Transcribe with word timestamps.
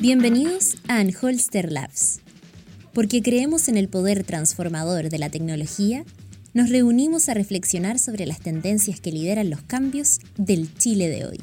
Bienvenidos 0.00 0.76
a 0.88 1.00
Anholster 1.00 1.72
Labs. 1.72 2.20
Porque 2.92 3.22
creemos 3.22 3.68
en 3.68 3.76
el 3.76 3.88
poder 3.88 4.24
transformador 4.24 5.10
de 5.10 5.18
la 5.18 5.30
tecnología, 5.30 6.04
nos 6.54 6.70
reunimos 6.70 7.28
a 7.28 7.34
reflexionar 7.34 7.98
sobre 7.98 8.24
las 8.24 8.40
tendencias 8.40 9.00
que 9.00 9.12
lideran 9.12 9.50
los 9.50 9.62
cambios 9.62 10.20
del 10.36 10.72
Chile 10.74 11.08
de 11.08 11.26
hoy. 11.26 11.40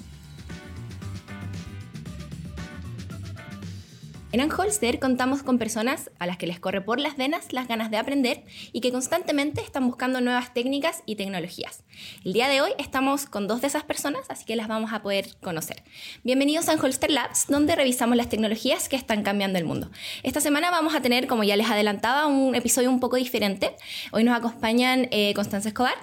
En 4.33 4.41
Anholster 4.41 4.99
contamos 4.99 5.43
con 5.43 5.59
personas 5.59 6.09
a 6.17 6.25
las 6.25 6.37
que 6.37 6.47
les 6.47 6.59
corre 6.59 6.81
por 6.81 6.99
las 6.99 7.17
venas 7.17 7.53
las 7.53 7.67
ganas 7.67 7.91
de 7.91 7.97
aprender 7.97 8.43
y 8.71 8.81
que 8.81 8.91
constantemente 8.91 9.61
están 9.61 9.85
buscando 9.85 10.21
nuevas 10.21 10.55
técnicas 10.55 11.03
y 11.05 11.17
tecnologías. 11.17 11.83
El 12.25 12.33
día 12.33 12.47
de 12.47 12.59
hoy 12.59 12.71
estamos 12.79 13.27
con 13.27 13.47
dos 13.47 13.61
de 13.61 13.67
esas 13.67 13.83
personas, 13.83 14.23
así 14.29 14.43
que 14.43 14.55
las 14.55 14.67
vamos 14.67 14.91
a 14.91 15.03
poder 15.03 15.27
conocer. 15.43 15.83
Bienvenidos 16.23 16.67
a 16.67 16.71
Anholster 16.71 17.11
Labs, 17.11 17.45
donde 17.47 17.75
revisamos 17.75 18.17
las 18.17 18.27
tecnologías 18.27 18.89
que 18.89 18.95
están 18.95 19.21
cambiando 19.21 19.59
el 19.59 19.65
mundo. 19.65 19.91
Esta 20.23 20.41
semana 20.41 20.71
vamos 20.71 20.95
a 20.95 21.01
tener, 21.03 21.27
como 21.27 21.43
ya 21.43 21.55
les 21.55 21.69
adelantaba, 21.69 22.25
un 22.25 22.55
episodio 22.55 22.89
un 22.89 22.99
poco 22.99 23.17
diferente. 23.17 23.75
Hoy 24.13 24.23
nos 24.23 24.35
acompañan 24.35 25.09
eh, 25.11 25.35
Constanza 25.35 25.67
Escobar, 25.67 25.93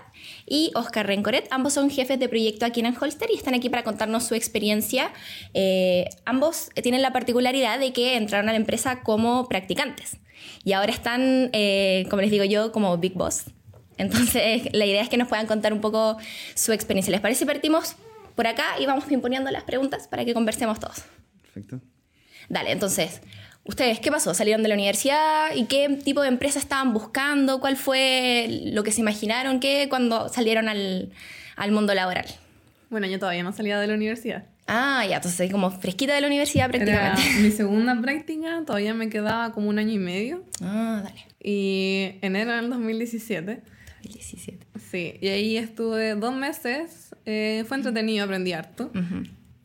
y 0.47 0.71
Oscar 0.75 1.07
Rencoret. 1.07 1.47
Ambos 1.51 1.75
son 1.75 1.91
jefes 1.91 2.19
de 2.19 2.29
proyecto 2.29 2.67
aquí 2.67 2.81
en 2.81 2.97
Holster 2.97 3.31
y 3.31 3.37
están 3.37 3.55
aquí 3.55 3.69
para 3.69 3.85
contarnos 3.85 4.25
su 4.25 4.35
experiencia. 4.35 5.13
Eh, 5.55 6.09
ambos 6.25 6.71
tienen 6.83 7.03
la 7.03 7.13
particularidad 7.13 7.79
de 7.79 7.93
que 7.93 8.17
entraron 8.17 8.49
a 8.49 8.53
la 8.53 8.59
empresa 8.59 9.03
como 9.03 9.49
practicantes 9.49 10.19
y 10.65 10.73
ahora 10.73 10.93
están, 10.93 11.51
eh, 11.53 12.07
como 12.11 12.23
les 12.23 12.31
digo 12.31 12.45
yo, 12.45 12.73
como 12.73 12.97
Big 12.99 13.15
Boss. 13.15 13.45
Entonces, 13.97 14.69
la 14.73 14.87
idea 14.87 15.03
es 15.03 15.09
que 15.09 15.17
nos 15.17 15.29
puedan 15.29 15.47
contar 15.47 15.73
un 15.73 15.81
poco 15.81 16.17
su 16.55 16.73
experiencia. 16.73 17.11
¿Les 17.11 17.21
parece? 17.21 17.47
Partimos 17.47 17.97
por 18.35 18.47
acá 18.47 18.65
y 18.79 18.87
vamos 18.87 19.11
imponiendo 19.11 19.51
las 19.51 19.65
preguntas 19.65 20.09
para 20.09 20.25
que 20.25 20.35
conversemos 20.35 20.81
todos. 20.81 21.05
Perfecto. 21.43 21.81
Dale, 22.49 22.73
entonces, 22.73 23.21
¿Ustedes 23.65 24.01
qué 24.01 24.11
pasó? 24.11 24.33
¿Salieron 24.35 24.63
de 24.63 24.69
la 24.69 24.75
universidad? 24.75 25.55
¿Y 25.55 25.67
qué 25.67 25.89
tipo 26.03 26.23
de 26.23 26.29
empresa 26.29 26.59
estaban 26.59 26.93
buscando? 26.93 27.61
¿Cuál 27.61 27.77
fue 27.77 28.63
lo 28.73 28.83
que 28.83 28.91
se 28.91 29.01
imaginaron 29.01 29.61
que 29.61 29.87
cuando 29.89 30.29
salieron 30.29 30.69
al, 30.69 31.13
mundo 31.71 31.95
laboral? 31.95 32.27
Bueno, 32.89 33.07
yo 33.07 33.19
todavía 33.19 33.43
no 33.43 33.53
salía 33.53 33.79
de 33.79 33.87
la 33.87 33.95
universidad. 33.95 34.45
Ah, 34.67 35.05
ya, 35.09 35.17
entonces 35.17 35.51
como 35.51 35.71
fresquita 35.71 36.15
de 36.15 36.21
la 36.21 36.27
universidad 36.27 36.69
prácticamente. 36.69 37.23
mi 37.41 37.51
segunda 37.51 38.01
práctica, 38.01 38.63
todavía 38.67 38.95
me 38.95 39.11
quedaba 39.11 39.53
como 39.53 39.69
un 39.69 39.79
año 39.79 39.93
y 39.93 39.99
medio. 39.99 40.45
Ah, 40.63 41.03
dale. 41.05 41.27
Y 41.43 42.15
enero 42.23 42.53
del 42.53 42.71
2017. 42.71 43.63
2017. 44.03 44.67
Sí, 44.91 45.19
y 45.21 45.29
ahí 45.29 45.57
estuve 45.57 46.15
dos 46.15 46.35
meses. 46.35 47.15
Eh, 47.27 47.65
fue 47.69 47.77
entretenido, 47.77 48.25
aprendí 48.25 48.53
harto. 48.53 48.91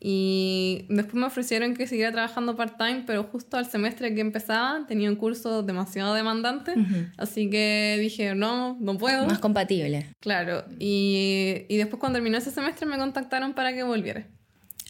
Y 0.08 0.86
después 0.88 1.16
me 1.16 1.26
ofrecieron 1.26 1.74
que 1.74 1.88
siguiera 1.88 2.12
trabajando 2.12 2.54
part-time, 2.54 3.02
pero 3.08 3.24
justo 3.24 3.56
al 3.56 3.66
semestre 3.66 4.14
que 4.14 4.20
empezaba 4.20 4.86
tenía 4.86 5.10
un 5.10 5.16
curso 5.16 5.64
demasiado 5.64 6.14
demandante, 6.14 6.74
así 7.16 7.50
que 7.50 7.98
dije, 7.98 8.36
no, 8.36 8.76
no 8.78 8.96
puedo. 8.98 9.26
Más 9.26 9.40
compatible. 9.40 10.06
Claro, 10.20 10.64
y, 10.78 11.64
y, 11.68 11.76
después 11.76 11.98
cuando 11.98 12.18
terminó 12.18 12.38
ese 12.38 12.52
semestre 12.52 12.86
me 12.86 12.98
contactaron 12.98 13.52
para 13.52 13.72
que 13.72 13.82
volviera. 13.82 14.28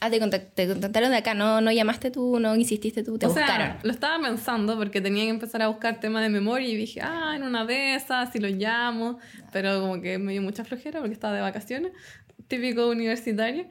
Ah, 0.03 0.11
te, 0.11 0.21
contactaron 0.21 1.11
de 1.11 1.17
acá, 1.17 1.33
¿No, 1.33 1.63
no 1.63 1.73
llamaste 1.73 2.11
tú, 2.11 2.39
no 2.39 2.55
insististe 2.55 3.03
tú, 3.03 3.17
te 3.17 3.25
o 3.25 3.31
buscaron. 3.31 3.69
Sea, 3.69 3.81
lo 3.85 3.93
estaba 3.93 4.23
pensando 4.23 4.77
porque 4.77 5.01
tenía 5.01 5.25
que 5.25 5.31
empezar 5.31 5.63
a 5.63 5.69
buscar 5.69 5.99
temas 5.99 6.25
de 6.25 6.29
memoria 6.29 6.69
y 6.69 6.77
dije, 6.77 7.01
ah, 7.03 7.33
en 7.35 7.43
una 7.43 7.65
de 7.65 7.95
esas, 7.95 8.33
si 8.33 8.39
lo 8.39 8.49
llamo, 8.49 9.19
pero 9.51 9.81
como 9.81 9.99
que 10.03 10.19
me 10.19 10.33
dio 10.33 10.43
mucha 10.43 10.63
flojera 10.63 11.01
porque 11.01 11.15
estaba 11.15 11.35
de 11.35 11.41
vacaciones 11.41 11.93
típico 12.49 12.89
universitario. 12.89 13.67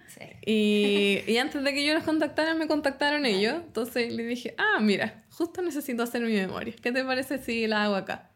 Y, 0.46 1.22
y, 1.28 1.38
antes 1.38 1.64
de 1.64 1.74
que 1.74 1.86
yo 1.86 1.94
los 1.94 2.04
contactara, 2.04 2.54
me 2.54 2.68
contactaron 2.68 3.26
ellos. 3.26 3.56
Entonces 3.66 4.14
le 4.14 4.26
dije, 4.26 4.56
ah, 4.58 4.80
mira, 4.82 5.24
justo 5.32 5.62
necesito 5.62 6.04
hacer 6.04 6.22
mi 6.22 6.34
memoria. 6.34 6.74
¿Qué 6.82 6.92
te 6.92 7.04
parece 7.04 7.38
si 7.38 7.68
la 7.68 7.84
hago 7.84 7.96
acá? 7.96 8.32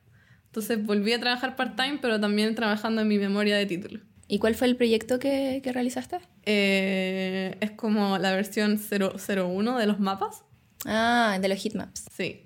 Entonces 0.45 0.83
volví 0.83 1.13
a 1.13 1.19
trabajar 1.19 1.55
part-time, 1.55 1.99
pero 2.01 2.19
también 2.19 2.55
trabajando 2.55 3.01
en 3.01 3.07
mi 3.07 3.17
memoria 3.19 3.57
de 3.57 3.65
título. 3.65 3.99
¿Y 4.27 4.39
cuál 4.39 4.55
fue 4.55 4.67
el 4.67 4.75
proyecto 4.75 5.19
que, 5.19 5.61
que 5.63 5.71
realizaste? 5.71 6.19
Eh, 6.45 7.57
es 7.59 7.71
como 7.71 8.17
la 8.17 8.31
versión 8.31 8.79
001 8.79 9.77
de 9.77 9.85
los 9.85 9.99
mapas. 9.99 10.43
Ah, 10.85 11.37
de 11.41 11.47
los 11.47 11.63
heatmaps. 11.63 12.05
Sí. 12.15 12.45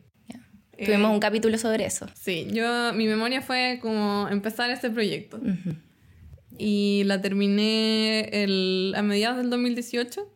Tuvimos 0.86 1.12
un 1.12 1.20
capítulo 1.20 1.58
sobre 1.58 1.86
eso. 1.86 2.08
Sí, 2.16 2.48
yo, 2.52 2.94
mi 2.94 3.08
memoria 3.08 3.42
fue 3.42 3.80
como 3.82 4.28
empezar 4.30 4.72
este 4.72 4.90
proyecto 4.90 5.40
y 6.58 7.04
la 7.06 7.22
terminé 7.22 8.30
el, 8.44 8.94
a 8.96 9.02
mediados 9.02 9.38
del 9.38 9.50
2018. 9.50 10.30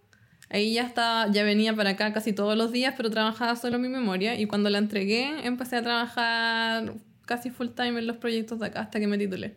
Ahí 0.50 0.73
ya 0.73 0.83
estaba, 0.83 1.29
ya 1.31 1.44
venía 1.44 1.75
para 1.75 1.91
acá 1.91 2.13
casi 2.13 2.33
todos 2.33 2.57
los 2.57 2.72
días, 2.72 2.94
pero 2.95 3.09
trabajaba 3.09 3.55
solo 3.55 3.79
mi 3.79 3.89
memoria 3.89 4.39
y 4.39 4.45
cuando 4.45 4.69
la 4.69 4.77
entregué 4.77 5.45
empecé 5.45 5.75
a 5.75 5.81
trabajar 5.83 6.94
casi 7.25 7.50
full 7.50 7.69
time 7.69 8.00
en 8.00 8.07
los 8.07 8.17
proyectos 8.17 8.59
de 8.59 8.67
acá 8.67 8.81
hasta 8.81 9.00
que 9.00 9.07
me 9.07 9.17
titulé. 9.17 9.56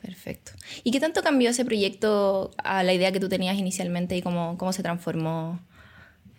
Perfecto. 0.00 0.52
¿Y 0.82 0.90
qué 0.90 1.00
tanto 1.00 1.22
cambió 1.22 1.50
ese 1.50 1.64
proyecto 1.64 2.50
a 2.58 2.82
la 2.82 2.92
idea 2.92 3.12
que 3.12 3.20
tú 3.20 3.28
tenías 3.28 3.56
inicialmente 3.56 4.16
y 4.16 4.22
cómo, 4.22 4.56
cómo 4.58 4.72
se 4.72 4.82
transformó 4.82 5.60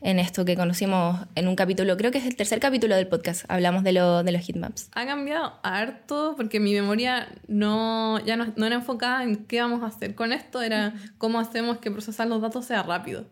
en 0.06 0.20
esto 0.20 0.46
que 0.46 0.56
conocimos 0.56 1.26
en 1.34 1.48
un 1.48 1.56
capítulo, 1.56 1.98
creo 1.98 2.12
que 2.12 2.20
es 2.20 2.28
el 2.28 2.36
tercer 2.36 2.60
capítulo 2.60 2.96
del 2.96 3.08
podcast, 3.08 3.44
hablamos 3.48 3.84
de, 3.84 3.92
lo, 3.92 4.22
de 4.22 4.32
los 4.32 4.48
heatmaps. 4.48 4.92
Ha 4.94 5.08
cambiado 5.08 5.54
harto 5.64 6.36
porque 6.38 6.60
mi 6.60 6.74
memoria 6.74 7.28
no, 7.48 8.24
ya 8.24 8.38
no, 8.38 8.54
no 8.56 8.68
era 8.68 8.76
enfocada 8.76 9.24
en 9.24 9.46
qué 9.48 9.62
vamos 9.62 9.82
a 9.82 9.88
hacer 9.88 10.14
con 10.14 10.32
esto, 10.32 10.62
era 10.62 10.94
cómo 11.18 11.40
hacemos 11.40 11.80
que 11.80 11.90
procesar 11.90 12.28
los 12.28 12.40
datos 12.40 12.66
sea 12.66 12.84
rápido. 12.84 13.26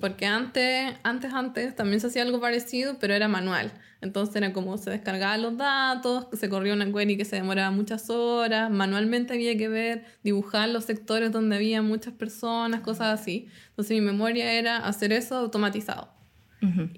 Porque 0.00 0.26
antes, 0.26 0.94
antes, 1.02 1.32
antes 1.32 1.74
también 1.74 2.00
se 2.00 2.08
hacía 2.08 2.22
algo 2.22 2.40
parecido, 2.40 2.98
pero 2.98 3.14
era 3.14 3.26
manual. 3.26 3.72
Entonces 4.00 4.36
era 4.36 4.52
como 4.52 4.78
se 4.78 4.90
descargaban 4.90 5.42
los 5.42 5.56
datos, 5.56 6.28
se 6.32 6.48
corría 6.48 6.74
una 6.74 6.92
query 6.92 7.16
que 7.16 7.24
se 7.24 7.36
demoraba 7.36 7.70
muchas 7.70 8.10
horas, 8.10 8.70
manualmente 8.70 9.34
había 9.34 9.56
que 9.56 9.68
ver, 9.68 10.04
dibujar 10.22 10.68
los 10.68 10.84
sectores 10.84 11.32
donde 11.32 11.56
había 11.56 11.82
muchas 11.82 12.14
personas, 12.14 12.80
cosas 12.82 13.20
así. 13.20 13.48
Entonces 13.70 13.96
mi 13.98 14.00
memoria 14.00 14.52
era 14.52 14.76
hacer 14.76 15.12
eso 15.12 15.36
automatizado. 15.36 16.17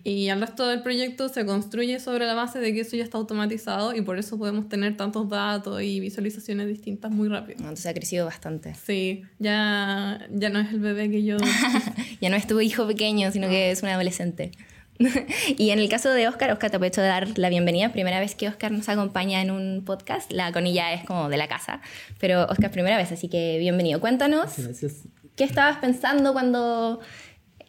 Y 0.04 0.28
al 0.28 0.40
resto 0.40 0.66
del 0.66 0.82
proyecto 0.82 1.28
se 1.28 1.44
construye 1.44 2.00
sobre 2.00 2.26
la 2.26 2.34
base 2.34 2.60
de 2.60 2.72
que 2.72 2.80
eso 2.80 2.96
ya 2.96 3.04
está 3.04 3.18
automatizado 3.18 3.94
y 3.94 4.00
por 4.00 4.18
eso 4.18 4.38
podemos 4.38 4.68
tener 4.68 4.96
tantos 4.96 5.28
datos 5.28 5.82
y 5.82 6.00
visualizaciones 6.00 6.66
distintas 6.66 7.10
muy 7.10 7.28
rápido. 7.28 7.58
Entonces 7.60 7.86
ha 7.86 7.92
crecido 7.92 8.26
bastante. 8.26 8.74
Sí, 8.74 9.22
ya, 9.38 10.26
ya 10.30 10.48
no 10.48 10.60
es 10.60 10.72
el 10.72 10.80
bebé 10.80 11.10
que 11.10 11.24
yo... 11.24 11.36
ya 12.20 12.30
no 12.30 12.36
es 12.36 12.46
tu 12.46 12.60
hijo 12.60 12.86
pequeño, 12.86 13.30
sino 13.32 13.48
que 13.48 13.70
es 13.70 13.82
un 13.82 13.90
adolescente. 13.90 14.52
y 15.56 15.70
en 15.70 15.78
el 15.78 15.88
caso 15.88 16.10
de 16.10 16.28
Oscar, 16.28 16.50
Oscar 16.50 16.70
te 16.70 16.76
aprovecho 16.76 17.00
de 17.00 17.08
dar 17.08 17.38
la 17.38 17.48
bienvenida. 17.48 17.90
Primera 17.90 18.20
vez 18.20 18.34
que 18.34 18.48
Oscar 18.48 18.70
nos 18.70 18.88
acompaña 18.88 19.40
en 19.40 19.50
un 19.50 19.82
podcast. 19.84 20.30
La 20.30 20.52
conilla 20.52 20.92
es 20.92 21.04
como 21.04 21.28
de 21.28 21.38
la 21.38 21.48
casa. 21.48 21.80
Pero 22.18 22.46
Oscar, 22.46 22.70
primera 22.70 22.96
vez, 22.96 23.10
así 23.10 23.28
que 23.28 23.58
bienvenido. 23.58 24.00
Cuéntanos. 24.00 24.58
Gracias. 24.58 25.04
¿Qué 25.36 25.44
estabas 25.44 25.78
pensando 25.78 26.34
cuando 26.34 27.00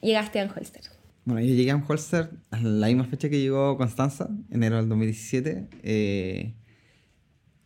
llegaste 0.02 0.42
a 0.42 0.44
Holster? 0.44 0.91
Bueno, 1.24 1.42
yo 1.42 1.54
llegué 1.54 1.70
a 1.70 1.76
Holster 1.88 2.32
a 2.50 2.60
la 2.60 2.88
misma 2.88 3.04
fecha 3.06 3.30
que 3.30 3.40
llegó 3.40 3.78
Constanza, 3.78 4.28
enero 4.50 4.78
del 4.78 4.90
2017. 4.90 5.68
Eh, 5.84 6.56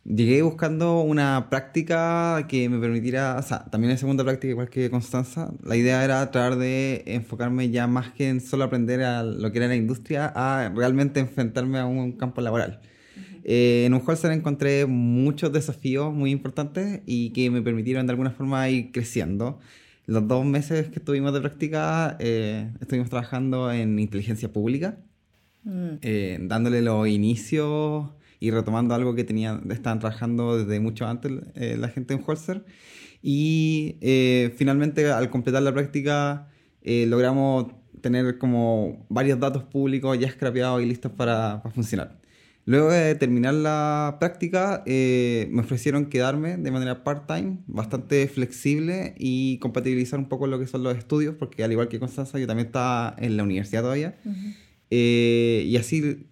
llegué 0.04 0.42
buscando 0.42 1.00
una 1.00 1.48
práctica 1.48 2.46
que 2.48 2.68
me 2.68 2.78
permitiera, 2.78 3.36
o 3.38 3.42
sea, 3.42 3.64
también 3.64 3.92
en 3.92 3.98
segunda 3.98 4.24
práctica 4.24 4.50
igual 4.50 4.68
que 4.68 4.90
Constanza. 4.90 5.54
La 5.64 5.74
idea 5.74 6.04
era 6.04 6.30
tratar 6.30 6.58
de 6.58 7.02
enfocarme 7.06 7.70
ya 7.70 7.86
más 7.86 8.10
que 8.12 8.28
en 8.28 8.42
solo 8.42 8.64
aprender 8.64 9.02
a 9.02 9.22
lo 9.22 9.50
que 9.50 9.58
era 9.58 9.68
la 9.68 9.76
industria, 9.76 10.30
a 10.34 10.68
realmente 10.68 11.20
enfrentarme 11.20 11.78
a 11.78 11.86
un 11.86 12.12
campo 12.12 12.42
laboral. 12.42 12.80
Eh, 13.42 13.84
en 13.86 13.94
un 13.94 14.02
Holster 14.06 14.32
encontré 14.32 14.84
muchos 14.84 15.50
desafíos 15.50 16.12
muy 16.12 16.30
importantes 16.30 17.00
y 17.06 17.30
que 17.30 17.50
me 17.50 17.62
permitieron 17.62 18.06
de 18.06 18.10
alguna 18.10 18.32
forma 18.32 18.68
ir 18.68 18.92
creciendo 18.92 19.60
los 20.06 20.26
dos 20.28 20.44
meses 20.44 20.88
que 20.88 21.00
estuvimos 21.00 21.32
de 21.32 21.40
práctica, 21.40 22.16
eh, 22.20 22.70
estuvimos 22.80 23.10
trabajando 23.10 23.72
en 23.72 23.98
inteligencia 23.98 24.52
pública, 24.52 24.98
mm. 25.64 25.88
eh, 26.02 26.38
dándole 26.42 26.80
los 26.80 27.08
inicios 27.08 28.08
y 28.38 28.50
retomando 28.50 28.94
algo 28.94 29.14
que 29.14 29.24
tenían, 29.24 29.70
estaban 29.70 29.98
trabajando 29.98 30.58
desde 30.58 30.78
mucho 30.78 31.06
antes 31.06 31.32
eh, 31.54 31.76
la 31.78 31.88
gente 31.88 32.14
en 32.14 32.22
Holster. 32.24 32.64
Y 33.22 33.96
finalmente, 34.56 35.10
al 35.10 35.30
completar 35.30 35.60
la 35.60 35.72
práctica, 35.72 36.48
logramos 36.84 37.66
tener 38.00 38.38
como 38.38 39.04
varios 39.08 39.40
datos 39.40 39.64
públicos 39.64 40.16
ya 40.16 40.30
scrapeados 40.30 40.80
y 40.80 40.86
listos 40.86 41.10
para, 41.10 41.60
para 41.60 41.74
funcionar. 41.74 42.20
Luego 42.66 42.90
de 42.90 43.14
terminar 43.14 43.54
la 43.54 44.16
práctica, 44.18 44.82
eh, 44.86 45.46
me 45.52 45.60
ofrecieron 45.60 46.06
quedarme 46.06 46.56
de 46.56 46.72
manera 46.72 47.04
part-time, 47.04 47.58
bastante 47.68 48.26
flexible 48.26 49.14
y 49.18 49.58
compatibilizar 49.58 50.18
un 50.18 50.28
poco 50.28 50.48
lo 50.48 50.58
que 50.58 50.66
son 50.66 50.82
los 50.82 50.98
estudios, 50.98 51.36
porque 51.38 51.62
al 51.62 51.70
igual 51.70 51.86
que 51.86 52.00
Constanza, 52.00 52.40
yo 52.40 52.46
también 52.48 52.66
estaba 52.66 53.14
en 53.18 53.36
la 53.36 53.44
universidad 53.44 53.82
todavía. 53.82 54.18
Eh, 54.90 55.62
y 55.64 55.76
así 55.76 56.26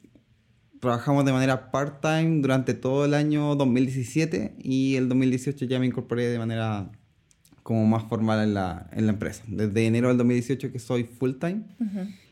trabajamos 0.81 1.25
de 1.25 1.33
manera 1.33 1.71
part-time 1.71 2.41
durante 2.41 2.75
todo 2.75 3.05
el 3.05 3.15
año 3.15 3.55
2017 3.55 4.57
y 4.59 4.97
el 4.97 5.09
2018 5.09 5.67
ya 5.67 5.79
me 5.79 5.87
incorporé 5.87 6.27
de 6.27 6.39
manera 6.41 6.91
como 7.63 7.87
más 7.87 8.09
formal 8.09 8.43
en 8.43 8.55
la, 8.55 8.91
en 8.93 9.07
la 9.07 9.13
empresa. 9.13 9.45
Desde 9.47 9.87
enero 9.87 10.09
del 10.09 10.19
2018 10.19 10.73
que 10.73 10.81
soy 10.81 11.05
full 11.05 11.35
time 11.39 11.63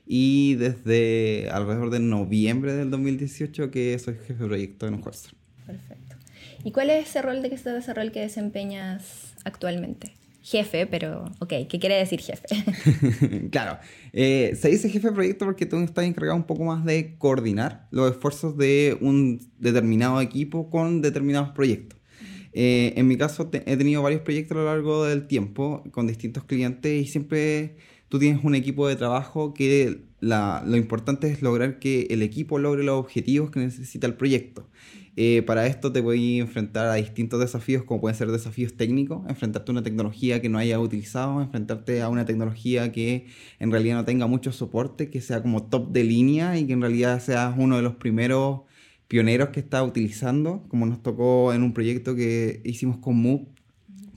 y 0.06 0.54
desde 0.56 1.49
alrededor 1.50 1.90
de 1.90 2.00
noviembre 2.00 2.75
del 2.75 2.90
2018 2.90 3.70
que 3.70 3.99
soy 3.99 4.14
jefe 4.14 4.34
de 4.34 4.46
proyecto 4.46 4.87
en 4.87 4.94
un 4.94 5.02
Holster. 5.04 5.34
Perfecto. 5.66 6.16
¿Y 6.64 6.70
cuál 6.72 6.90
es 6.90 7.08
ese 7.08 7.22
rol 7.22 7.43
de 7.43 7.49
que 7.49 7.54
estás 7.54 7.82
ese 7.82 7.94
rol 7.94 8.12
que 8.12 8.20
desempeñas 8.20 9.34
actualmente? 9.44 10.14
Jefe, 10.43 10.87
pero 10.87 11.25
ok, 11.38 11.52
¿qué 11.69 11.78
quiere 11.78 11.96
decir 11.96 12.20
jefe? 12.20 12.46
claro, 13.50 13.78
eh, 14.12 14.56
se 14.60 14.69
dice 14.70 14.88
jefe 14.88 15.08
de 15.08 15.14
proyecto 15.14 15.44
porque 15.44 15.66
tú 15.66 15.78
estás 15.78 16.05
encargado 16.05 16.37
un 16.37 16.44
poco 16.44 16.64
más 16.64 16.84
de 16.84 17.16
coordinar 17.16 17.87
los 17.90 18.10
esfuerzos 18.10 18.56
de 18.56 18.98
un 19.00 19.40
determinado 19.58 20.20
equipo 20.20 20.69
con 20.69 21.00
determinados 21.00 21.50
proyectos. 21.50 22.00
Eh, 22.52 22.93
en 22.96 23.06
mi 23.08 23.16
caso 23.16 23.50
he 23.52 23.76
tenido 23.76 24.02
varios 24.02 24.22
proyectos 24.22 24.56
a 24.56 24.60
lo 24.60 24.66
largo 24.66 25.05
del 25.05 25.26
tiempo 25.26 25.84
con 25.90 26.06
distintos 26.06 26.44
clientes 26.44 26.93
y 26.93 27.06
siempre 27.06 27.76
tú 28.12 28.18
tienes 28.18 28.44
un 28.44 28.54
equipo 28.54 28.86
de 28.88 28.94
trabajo 28.94 29.54
que 29.54 30.02
lo 30.20 30.76
importante 30.76 31.30
es 31.30 31.40
lograr 31.40 31.78
que 31.78 32.08
el 32.10 32.20
equipo 32.20 32.58
logre 32.58 32.84
los 32.84 33.00
objetivos 33.00 33.50
que 33.50 33.60
necesita 33.60 34.06
el 34.06 34.12
proyecto. 34.12 34.68
Eh, 35.16 35.40
para 35.46 35.66
esto 35.66 35.92
te 35.92 36.02
voy 36.02 36.38
a 36.38 36.42
enfrentar 36.42 36.88
a 36.88 36.94
distintos 36.96 37.40
desafíos, 37.40 37.84
como 37.84 38.02
pueden 38.02 38.14
ser 38.14 38.30
desafíos 38.30 38.74
técnicos, 38.76 39.22
enfrentarte 39.30 39.70
a 39.70 39.72
una 39.72 39.82
tecnología 39.82 40.42
que 40.42 40.50
no 40.50 40.58
hayas 40.58 40.78
utilizado, 40.78 41.40
enfrentarte 41.40 42.02
a 42.02 42.10
una 42.10 42.26
tecnología 42.26 42.92
que 42.92 43.28
en 43.58 43.70
realidad 43.70 43.96
no 43.96 44.04
tenga 44.04 44.26
mucho 44.26 44.52
soporte, 44.52 45.08
que 45.08 45.22
sea 45.22 45.40
como 45.40 45.62
top 45.62 45.90
de 45.90 46.04
línea 46.04 46.58
y 46.58 46.66
que 46.66 46.74
en 46.74 46.82
realidad 46.82 47.18
seas 47.18 47.54
uno 47.56 47.76
de 47.76 47.82
los 47.82 47.94
primeros 47.94 48.60
pioneros 49.08 49.48
que 49.48 49.60
está 49.60 49.82
utilizando, 49.82 50.66
como 50.68 50.84
nos 50.84 51.02
tocó 51.02 51.54
en 51.54 51.62
un 51.62 51.72
proyecto 51.72 52.14
que 52.14 52.60
hicimos 52.64 52.98
con 52.98 53.16
Move, 53.16 53.46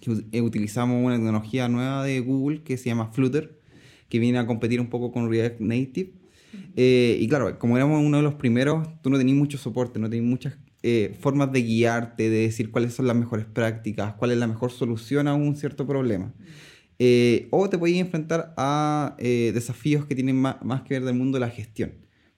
que 0.01 0.11
eh, 0.33 0.41
utilizamos 0.41 1.01
una 1.01 1.15
tecnología 1.15 1.69
nueva 1.69 2.03
de 2.03 2.19
Google 2.19 2.61
que 2.61 2.75
se 2.75 2.89
llama 2.89 3.13
Flutter, 3.13 3.63
que 4.15 4.19
viene 4.19 4.39
a 4.39 4.47
competir 4.47 4.79
un 4.79 4.87
poco 4.87 5.11
con 5.11 5.29
React 5.29 5.59
Native. 5.59 6.13
Eh, 6.77 7.17
y 7.19 7.27
claro, 7.27 7.59
como 7.59 7.75
éramos 7.75 8.01
uno 8.01 8.15
de 8.15 8.23
los 8.23 8.35
primeros, 8.35 8.87
tú 9.01 9.09
no 9.09 9.17
tenías 9.17 9.37
mucho 9.37 9.57
soporte, 9.57 9.99
no 9.99 10.09
tenías 10.09 10.29
muchas 10.29 10.57
eh, 10.83 11.13
formas 11.19 11.51
de 11.51 11.61
guiarte, 11.61 12.29
de 12.29 12.43
decir 12.43 12.71
cuáles 12.71 12.93
son 12.93 13.07
las 13.07 13.17
mejores 13.17 13.45
prácticas, 13.45 14.13
cuál 14.13 14.31
es 14.31 14.37
la 14.37 14.47
mejor 14.47 14.71
solución 14.71 15.27
a 15.27 15.33
un 15.33 15.57
cierto 15.57 15.85
problema. 15.85 16.33
Eh, 16.97 17.49
o 17.51 17.69
te 17.69 17.77
podías 17.77 17.99
enfrentar 17.99 18.53
a 18.55 19.17
desafíos 19.19 20.05
que 20.05 20.15
tienen 20.15 20.37
más, 20.37 20.81
que 20.83 20.93
ver 20.93 21.03
del 21.03 21.15
mundo 21.15 21.35
de 21.35 21.41
la 21.41 21.49
gestión. 21.49 21.91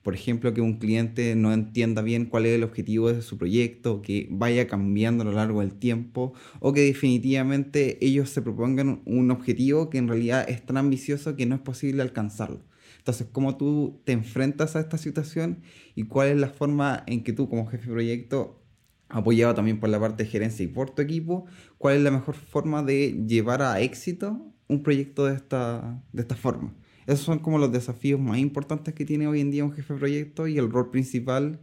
Por 0.08 0.14
ejemplo, 0.14 0.54
que 0.54 0.62
un 0.62 0.78
cliente 0.78 1.36
no 1.36 1.52
entienda 1.52 2.00
bien 2.00 2.24
cuál 2.24 2.46
es 2.46 2.54
el 2.54 2.64
objetivo 2.64 3.12
de 3.12 3.20
su 3.20 3.36
proyecto, 3.36 4.00
que 4.00 4.26
vaya 4.30 4.66
cambiando 4.66 5.20
a 5.20 5.26
lo 5.26 5.32
largo 5.32 5.60
del 5.60 5.74
tiempo, 5.74 6.32
o 6.60 6.72
que 6.72 6.80
definitivamente 6.80 7.98
ellos 8.00 8.30
se 8.30 8.40
propongan 8.40 9.02
un 9.04 9.30
objetivo 9.30 9.90
que 9.90 9.98
en 9.98 10.08
realidad 10.08 10.48
es 10.48 10.64
tan 10.64 10.78
ambicioso 10.78 11.36
que 11.36 11.44
no 11.44 11.56
es 11.56 11.60
posible 11.60 12.00
alcanzarlo. 12.00 12.62
Entonces, 12.96 13.26
¿cómo 13.30 13.58
tú 13.58 14.00
te 14.06 14.12
enfrentas 14.12 14.76
a 14.76 14.80
esta 14.80 14.96
situación 14.96 15.58
y 15.94 16.04
cuál 16.04 16.28
es 16.28 16.38
la 16.38 16.48
forma 16.48 17.04
en 17.06 17.22
que 17.22 17.34
tú 17.34 17.50
como 17.50 17.66
jefe 17.66 17.88
de 17.88 17.92
proyecto, 17.92 18.62
apoyado 19.10 19.54
también 19.56 19.78
por 19.78 19.90
la 19.90 20.00
parte 20.00 20.24
de 20.24 20.30
gerencia 20.30 20.64
y 20.64 20.68
por 20.68 20.88
tu 20.88 21.02
equipo, 21.02 21.44
cuál 21.76 21.96
es 21.96 22.02
la 22.02 22.12
mejor 22.12 22.34
forma 22.34 22.82
de 22.82 23.26
llevar 23.28 23.60
a 23.60 23.82
éxito 23.82 24.54
un 24.68 24.82
proyecto 24.82 25.26
de 25.26 25.34
esta, 25.34 26.02
de 26.14 26.22
esta 26.22 26.34
forma? 26.34 26.74
Esos 27.08 27.24
son 27.24 27.38
como 27.38 27.56
los 27.56 27.72
desafíos 27.72 28.20
más 28.20 28.36
importantes 28.36 28.92
que 28.92 29.06
tiene 29.06 29.26
hoy 29.26 29.40
en 29.40 29.50
día 29.50 29.64
un 29.64 29.72
jefe 29.72 29.94
de 29.94 29.98
proyecto 29.98 30.46
y 30.46 30.58
el 30.58 30.70
rol 30.70 30.90
principal, 30.90 31.58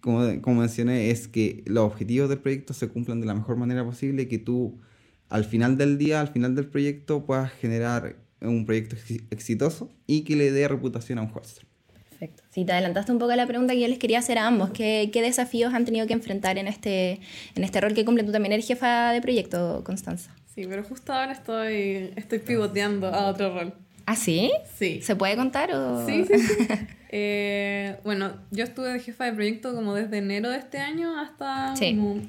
como, 0.00 0.42
como 0.42 0.60
mencioné, 0.60 1.10
es 1.10 1.28
que 1.28 1.62
los 1.66 1.84
objetivos 1.84 2.28
del 2.28 2.40
proyecto 2.40 2.74
se 2.74 2.88
cumplan 2.88 3.20
de 3.20 3.26
la 3.26 3.34
mejor 3.34 3.56
manera 3.56 3.84
posible 3.84 4.22
y 4.22 4.26
que 4.26 4.38
tú 4.38 4.80
al 5.28 5.44
final 5.44 5.78
del 5.78 5.98
día, 5.98 6.20
al 6.20 6.28
final 6.28 6.56
del 6.56 6.66
proyecto, 6.66 7.24
puedas 7.24 7.52
generar 7.52 8.16
un 8.40 8.66
proyecto 8.66 8.96
exitoso 9.30 9.88
y 10.08 10.22
que 10.22 10.34
le 10.34 10.50
dé 10.50 10.66
reputación 10.66 11.20
a 11.20 11.22
un 11.22 11.30
holster. 11.32 11.64
Perfecto. 12.10 12.42
Si 12.50 12.64
te 12.64 12.72
adelantaste 12.72 13.12
un 13.12 13.20
poco 13.20 13.30
a 13.30 13.36
la 13.36 13.46
pregunta 13.46 13.74
que 13.74 13.80
yo 13.80 13.86
les 13.88 14.00
quería 14.00 14.18
hacer 14.18 14.36
a 14.36 14.48
ambos, 14.48 14.70
¿qué, 14.70 15.10
qué 15.12 15.22
desafíos 15.22 15.74
han 15.74 15.84
tenido 15.84 16.08
que 16.08 16.12
enfrentar 16.12 16.58
en 16.58 16.66
este, 16.66 17.20
en 17.54 17.62
este 17.62 17.80
rol 17.80 17.94
que 17.94 18.04
cumple 18.04 18.24
tú 18.24 18.32
también 18.32 18.52
eres 18.52 18.66
jefa 18.66 19.12
de 19.12 19.22
proyecto, 19.22 19.84
Constanza? 19.84 20.34
Sí, 20.52 20.66
pero 20.68 20.82
justo 20.82 21.12
ahora 21.12 21.30
estoy, 21.30 22.12
estoy 22.16 22.40
pivoteando 22.40 23.06
a 23.06 23.28
otro 23.28 23.54
rol. 23.54 23.74
¿Ah, 24.06 24.16
sí? 24.16 24.52
Sí. 24.76 25.00
¿Se 25.02 25.16
puede 25.16 25.36
contar 25.36 25.72
o...? 25.74 26.06
Sí, 26.06 26.24
sí, 26.24 26.38
sí. 26.38 26.68
Eh, 27.14 27.98
bueno, 28.04 28.32
yo 28.50 28.64
estuve 28.64 28.90
de 28.90 28.98
jefa 28.98 29.26
de 29.26 29.34
proyecto 29.34 29.74
como 29.74 29.94
desde 29.94 30.16
enero 30.16 30.48
de 30.48 30.56
este 30.56 30.78
año 30.78 31.20
hasta 31.20 31.74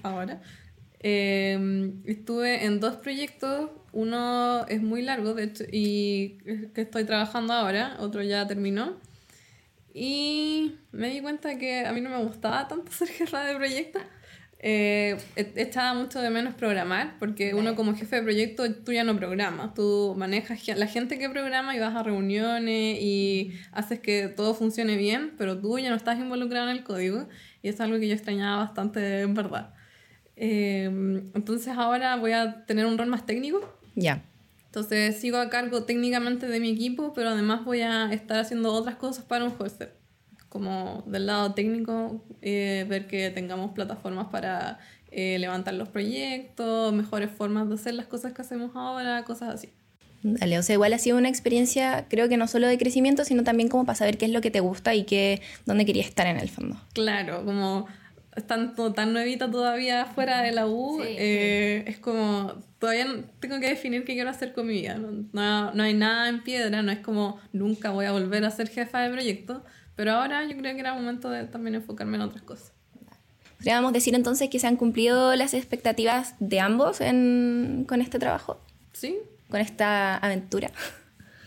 ahora. 0.04 0.42
Eh, 1.00 1.94
estuve 2.04 2.66
en 2.66 2.82
dos 2.82 2.98
proyectos 2.98 3.70
uno 3.94 4.66
es 4.68 4.82
muy 4.82 5.04
largo, 5.04 5.34
de 5.36 5.46
hecho, 5.46 5.64
y 5.72 6.40
que 6.74 6.82
estoy 6.82 7.06
trabajando 7.06 7.54
ahora, 7.54 7.96
otro 8.00 8.22
ya 8.24 8.46
terminó. 8.48 8.98
Y 9.94 10.76
me 10.92 11.10
di 11.10 11.22
cuenta 11.22 11.58
que 11.60 11.86
a 11.86 11.94
mí 11.94 12.02
no 12.02 12.10
me 12.10 12.24
gustaba 12.24 12.68
tanto 12.68 12.92
ser 12.92 13.08
jefa 13.08 13.46
de 13.46 13.56
proyecto. 13.56 14.00
Eh, 14.66 15.18
e, 15.36 15.54
echaba 15.58 15.94
mucho 15.94 16.22
de 16.22 16.30
menos 16.30 16.54
programar, 16.54 17.20
porque 17.20 17.54
uno 17.54 17.76
como 17.76 17.96
jefe 17.96 18.16
de 18.16 18.22
proyecto, 18.22 18.74
tú 18.76 18.94
ya 18.94 19.04
no 19.04 19.14
programas, 19.18 19.74
tú 19.74 20.16
manejas 20.18 20.66
la 20.78 20.88
gente 20.88 21.20
que 21.20 21.30
programa 21.30 21.76
y 21.76 21.80
vas 21.80 21.94
a 21.94 22.02
reuniones 22.02 22.98
y 23.02 23.52
haces 23.74 24.00
que 24.00 24.30
todo 24.30 24.54
funcione 24.54 24.96
bien, 24.96 25.34
pero 25.38 25.60
tú 25.60 25.78
ya 25.80 25.90
no 25.90 25.98
estás 25.98 26.18
involucrado 26.18 26.70
en 26.70 26.78
el 26.78 26.84
código 26.86 27.28
y 27.62 27.68
es 27.68 27.82
algo 27.82 28.00
que 28.00 28.08
yo 28.08 28.14
extrañaba 28.14 28.64
bastante 28.64 29.20
en 29.20 29.34
verdad. 29.34 29.74
Eh, 30.38 30.86
entonces 31.34 31.68
ahora 31.68 32.16
voy 32.16 32.32
a 32.32 32.66
tener 32.66 32.86
un 32.86 32.98
rol 32.98 33.08
más 33.08 33.26
técnico 33.26 33.60
ya. 33.96 34.24
Entonces 34.68 35.20
sigo 35.20 35.40
a 35.40 35.50
cargo 35.50 35.84
técnicamente 35.84 36.48
de 36.48 36.62
mi 36.62 36.70
equipo, 36.70 37.12
pero 37.14 37.32
además 37.32 37.66
voy 37.66 37.82
a 37.82 38.14
estar 38.14 38.40
haciendo 38.40 38.72
otras 38.72 38.96
cosas 38.96 39.26
para 39.26 39.44
un 39.44 39.52
hoster. 39.60 40.03
Como 40.54 41.04
del 41.08 41.26
lado 41.26 41.56
técnico, 41.56 42.24
eh, 42.44 42.86
ver 42.88 43.08
que 43.08 43.32
tengamos 43.32 43.72
plataformas 43.72 44.28
para 44.28 44.78
eh, 45.10 45.40
levantar 45.40 45.74
los 45.74 45.90
proyectos, 45.90 46.94
mejores 46.94 47.32
formas 47.32 47.68
de 47.70 47.74
hacer 47.74 47.96
las 47.96 48.06
cosas 48.06 48.34
que 48.34 48.44
hacemos 48.44 48.76
ahora, 48.76 49.24
cosas 49.24 49.50
así. 49.50 49.70
Dale, 50.22 50.60
o 50.60 50.62
sea, 50.62 50.76
igual 50.76 50.94
ha 50.94 51.00
sido 51.00 51.18
una 51.18 51.28
experiencia, 51.28 52.06
creo 52.08 52.30
que 52.30 52.38
no 52.38 52.48
solo 52.48 52.68
de 52.68 52.78
crecimiento, 52.78 53.26
sino 53.26 53.44
también 53.44 53.68
como 53.68 53.84
para 53.84 53.96
saber 53.96 54.20
qué 54.20 54.26
es 54.26 54.32
lo 54.32 54.42
que 54.42 54.52
te 54.52 54.60
gusta 54.60 54.94
y 54.94 55.06
qué, 55.06 55.42
dónde 55.66 55.88
querías 55.88 56.06
estar 56.06 56.28
en 56.28 56.38
el 56.38 56.50
fondo. 56.50 56.80
Claro, 56.94 57.44
como 57.44 57.88
estando 58.36 58.94
tan 58.94 59.14
nuevita 59.14 59.50
todavía 59.50 60.06
fuera 60.06 60.44
de 60.44 60.52
la 60.52 60.68
U, 60.68 61.02
eh, 61.04 61.84
es 61.88 61.98
como, 61.98 62.54
todavía 62.78 63.08
tengo 63.40 63.60
que 63.60 63.70
definir 63.70 64.06
qué 64.06 64.14
quiero 64.14 64.30
hacer 64.30 64.54
con 64.54 64.68
mi 64.68 64.74
vida. 64.74 65.00
No, 65.34 65.74
no, 65.74 65.84
hay 65.84 65.96
nada 65.96 66.30
en 66.30 66.44
piedra, 66.44 66.84
no 66.84 66.92
es 66.92 67.00
como 67.00 67.40
nunca 67.52 67.90
voy 67.90 68.06
a 68.06 68.12
volver 68.12 68.46
a 68.46 68.52
ser 68.52 68.70
jefa 68.70 69.02
de 69.02 69.10
proyecto, 69.10 69.64
pero 69.96 70.14
ahora 70.14 70.46
yo 70.46 70.58
creo 70.58 70.74
que 70.74 70.80
era 70.80 70.94
momento 70.94 71.30
de 71.30 71.46
también 71.46 71.76
enfocarme 71.76 72.18
en 72.18 72.24
otras 72.24 72.44
cosas. 72.44 72.74
¿Podríamos 73.58 73.94
decir 73.94 74.14
entonces 74.14 74.50
que 74.50 74.60
se 74.60 74.68
han 74.68 74.76
cumplido 74.76 75.36
las 75.36 75.54
expectativas 75.54 76.36
de 76.40 76.60
ambos 76.60 77.00
en, 77.00 77.86
con 77.88 78.02
este 78.02 78.20
trabajo? 78.20 78.60
Sí. 78.92 79.18
Con 79.50 79.62
esta 79.62 80.18
aventura. 80.18 80.72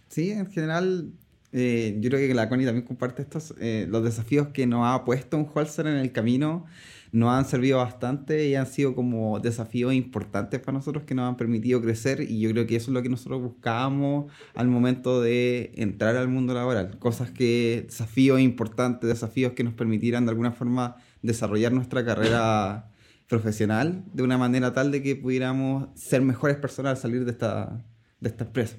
Sí, 0.09 0.31
en 0.31 0.51
general 0.51 1.11
eh, 1.53 1.97
yo 2.01 2.11
creo 2.11 2.27
que 2.27 2.35
la 2.35 2.49
Connie 2.49 2.65
también 2.65 2.87
comparte 2.87 3.23
estos, 3.23 3.55
eh, 3.61 3.87
los 3.89 4.05
desafíos 4.05 4.49
que 4.49 4.67
nos 4.67 4.87
ha 4.87 5.05
puesto 5.05 5.37
un 5.37 5.51
Holzer 5.53 5.87
en 5.87 5.97
el 5.97 6.13
camino, 6.13 6.67
nos 7.13 7.31
han 7.31 7.45
servido 7.45 7.79
bastante 7.79 8.49
y 8.49 8.55
han 8.55 8.67
sido 8.67 8.95
como 8.95 9.41
desafíos 9.41 9.95
importantes 9.95 10.61
para 10.61 10.73
nosotros 10.73 11.05
que 11.05 11.15
nos 11.15 11.29
han 11.29 11.37
permitido 11.37 11.81
crecer 11.81 12.21
y 12.21 12.41
yo 12.41 12.51
creo 12.51 12.67
que 12.67 12.77
eso 12.77 12.91
es 12.91 12.95
lo 12.95 13.03
que 13.03 13.09
nosotros 13.09 13.41
buscábamos 13.41 14.33
al 14.55 14.69
momento 14.69 15.21
de 15.21 15.73
entrar 15.77 16.17
al 16.17 16.29
mundo 16.29 16.55
laboral, 16.55 16.99
cosas 16.99 17.31
que, 17.31 17.85
desafíos 17.87 18.41
importantes, 18.41 19.09
desafíos 19.09 19.53
que 19.53 19.65
nos 19.65 19.75
permitieran 19.75 20.27
de 20.27 20.31
alguna 20.31 20.53
forma 20.53 20.97
desarrollar 21.23 21.73
nuestra 21.73 22.05
carrera 22.05 22.91
profesional 23.29 24.05
de 24.13 24.23
una 24.23 24.39
manera 24.39 24.73
tal 24.73 24.91
de 24.91 25.03
que 25.03 25.17
pudiéramos 25.17 25.89
ser 25.95 26.23
mejores 26.23 26.57
personas 26.57 26.91
al 26.91 26.97
salir 26.97 27.25
de 27.25 27.33
esta, 27.33 27.85
de 28.21 28.29
esta 28.29 28.45
empresa. 28.45 28.77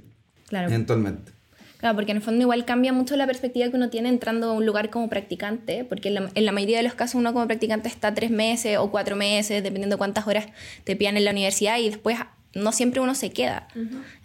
Claro. 0.48 0.70
Eventualmente. 0.70 1.37
Claro, 1.78 1.96
porque 1.96 2.12
en 2.12 2.18
el 2.18 2.24
fondo 2.24 2.42
igual 2.42 2.66
cambia 2.66 2.92
mucho 2.92 3.16
la 3.16 3.28
perspectiva 3.28 3.70
que 3.70 3.76
uno 3.76 3.90
tiene 3.90 4.10
entrando 4.10 4.50
a 4.50 4.54
un 4.54 4.66
lugar 4.66 4.90
como 4.90 5.10
practicante, 5.10 5.86
porque 5.86 6.10
en 6.10 6.46
la, 6.46 6.52
mayoría 6.52 6.78
de 6.78 6.84
los 6.84 6.96
casos 6.96 7.16
uno 7.16 7.34
como 7.34 7.46
practicante 7.46 7.88
está 7.88 8.14
tres 8.16 8.32
meses 8.32 8.78
o 8.78 8.90
cuatro 8.90 9.16
meses, 9.16 9.62
dependiendo 9.62 9.96
de 9.96 9.98
cuántas 9.98 10.26
horas 10.26 10.48
te 10.84 10.96
pidan 10.96 11.18
en 11.18 11.26
la 11.26 11.32
universidad, 11.32 11.78
y 11.78 11.90
después 11.90 12.18
no 12.54 12.72
siempre 12.72 13.02
uno 13.02 13.14
se 13.14 13.32
queda. 13.32 13.68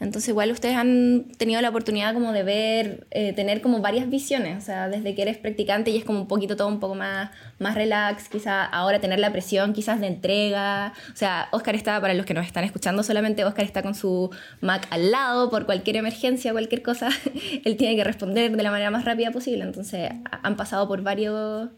Entonces 0.01 0.29
igual 0.29 0.51
ustedes 0.51 0.77
han 0.77 1.27
tenido 1.37 1.61
la 1.61 1.69
oportunidad 1.69 2.15
como 2.15 2.33
de 2.33 2.43
ver, 2.43 3.07
eh, 3.11 3.33
tener 3.33 3.61
como 3.61 3.81
varias 3.81 4.09
visiones, 4.09 4.63
o 4.63 4.65
sea, 4.65 4.89
desde 4.89 5.15
que 5.15 5.23
eres 5.23 5.39
practicante 5.39 5.91
y 5.91 5.99
es 5.99 6.05
como 6.05 6.21
un 6.21 6.29
poquito 6.29 6.57
todo 6.57 6.69
un 6.69 6.81
poco 6.81 6.95
más, 6.95 7.31
más 7.59 7.75
relax, 7.75 8.29
quizás 8.29 8.69
ahora 8.73 9.01
tener 9.01 9.19
la 9.19 9.33
presión 9.33 9.73
quizás 9.73 10.01
de 10.01 10.07
entrega, 10.07 10.93
o 11.13 11.17
sea, 11.17 11.49
Oscar 11.53 11.75
está, 11.75 12.01
para 12.01 12.15
los 12.15 12.25
que 12.25 12.35
nos 12.35 12.47
están 12.47 12.65
escuchando 12.65 13.03
solamente, 13.03 13.45
Oscar 13.45 13.65
está 13.65 13.83
con 13.83 13.95
su 13.95 14.31
Mac 14.61 14.87
al 14.91 15.11
lado 15.11 15.51
por 15.51 15.67
cualquier 15.67 15.97
emergencia, 15.97 16.53
cualquier 16.53 16.83
cosa, 16.83 17.11
él 17.65 17.77
tiene 17.77 17.97
que 17.97 18.05
responder 18.05 18.57
de 18.57 18.63
la 18.63 18.71
manera 18.71 18.91
más 18.91 19.05
rápida 19.05 19.31
posible, 19.31 19.65
entonces 19.65 20.11
han 20.43 20.57
pasado 20.57 20.89
por 20.89 21.03
varios, 21.03 21.71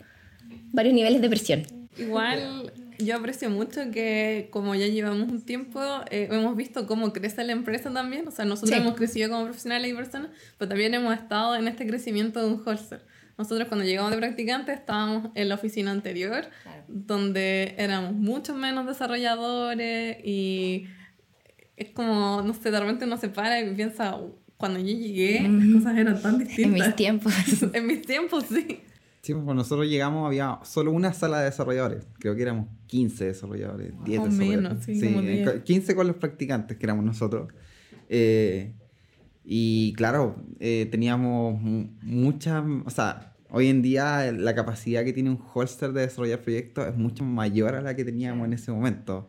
varios 0.73 0.95
niveles 0.95 1.21
de 1.21 1.29
presión. 1.29 1.63
Igual 1.97 2.73
yo 2.99 3.17
aprecio 3.17 3.51
mucho 3.51 3.91
que 3.93 4.49
como 4.51 4.75
ya 4.75 4.87
llevamos 4.87 5.31
un 5.31 5.43
tiempo, 5.43 5.81
eh, 6.11 6.29
hemos 6.31 6.57
visto 6.57 6.87
cómo 6.87 7.13
crece 7.13 7.45
la 7.45 7.53
empresa 7.53 7.93
también. 7.93 8.27
O 8.29 8.31
sea, 8.31 8.45
nosotros 8.45 8.71
Sí. 8.77 8.81
hemos 8.83 8.95
crecido 8.95 9.31
como 9.31 9.45
profesionales 9.45 9.91
y 9.91 9.95
personas, 9.95 10.31
pero 10.59 10.69
también 10.69 10.95
hemos 10.95 11.15
estado 11.15 11.57
en 11.57 11.69
este 11.69 11.87
crecimiento 11.87 12.41
de 12.41 12.55
un 12.55 12.63
holster. 12.67 13.05
Nosotros 13.37 13.67
cuando 13.69 13.85
llegamos 13.85 14.13
de 14.13 14.19
practicantes 14.19 14.77
estábamos 14.79 15.31
en 15.35 15.49
la 15.49 15.57
oficina 15.57 15.91
anterior, 15.91 16.47
Claro. 16.63 16.85
donde 16.89 17.75
éramos 17.79 18.13
mucho 18.13 18.55
menos 18.55 18.87
desarrolladores 18.87 20.19
y 20.25 20.87
es 21.77 21.91
como, 21.91 22.43
no 22.43 22.55
sé, 22.55 22.71
de 22.71 22.79
repente 22.79 23.05
uno 23.07 23.17
se 23.17 23.29
para 23.29 23.61
y 23.61 23.75
piensa, 23.75 24.17
cuando 24.57 24.79
yo 24.79 24.87
llegué, 24.87 25.41
las 25.49 25.75
cosas 25.83 25.99
eran 25.99 26.23
tan 26.23 26.35
En 26.35 26.39
distintas. 26.47 26.87
mis 26.87 26.97
tiempos. 26.97 27.33
en 27.73 27.87
mis 27.87 28.03
tiempos, 28.03 28.45
sí. 28.49 28.81
Sí, 29.25 29.33
pues 29.33 29.57
nosotros 29.57 29.89
llegamos 29.89 30.27
había 30.27 30.59
solo 30.65 30.91
una 30.93 31.15
sala 31.15 31.39
de 31.39 31.47
desarrolladores. 31.47 32.07
Creo 32.19 32.37
que 32.37 32.43
éramos 32.43 32.69
15 32.87 33.25
desarrolladores, 33.25 33.93
10 34.05 34.21
O 34.21 34.25
desarrolladores. 34.27 34.63
menos, 34.63 34.85
sí, 34.85 35.01
como 35.01 35.23
10. 35.23 35.63
15 35.63 35.95
con 35.95 36.07
los 36.07 36.17
practicantes, 36.17 36.77
que 36.77 36.85
éramos 36.85 37.07
nosotros. 37.07 37.51
Eh, 38.11 38.75
y 39.45 39.95
claro, 39.95 40.37
eh, 40.61 40.89
teníamos 40.91 41.59
mu- 41.61 41.89
muchas, 42.03 42.63
o 42.85 42.91
sea, 42.91 43.33
hoy 43.49 43.69
en 43.69 43.81
día 43.81 44.31
la 44.31 44.55
capacidad 44.55 45.05
que 45.05 45.15
tiene 45.15 45.31
un 45.31 45.41
holster 45.55 45.93
de 45.95 46.03
desarrollar 46.03 46.43
proyectos 46.43 46.87
es 46.87 46.95
mucho 46.97 47.25
mayor 47.25 47.77
a 47.77 47.81
la 47.81 47.97
que 47.97 48.05
teníamos 48.05 48.47
en 48.47 48.53
ese 48.53 48.73
momento. 48.73 49.27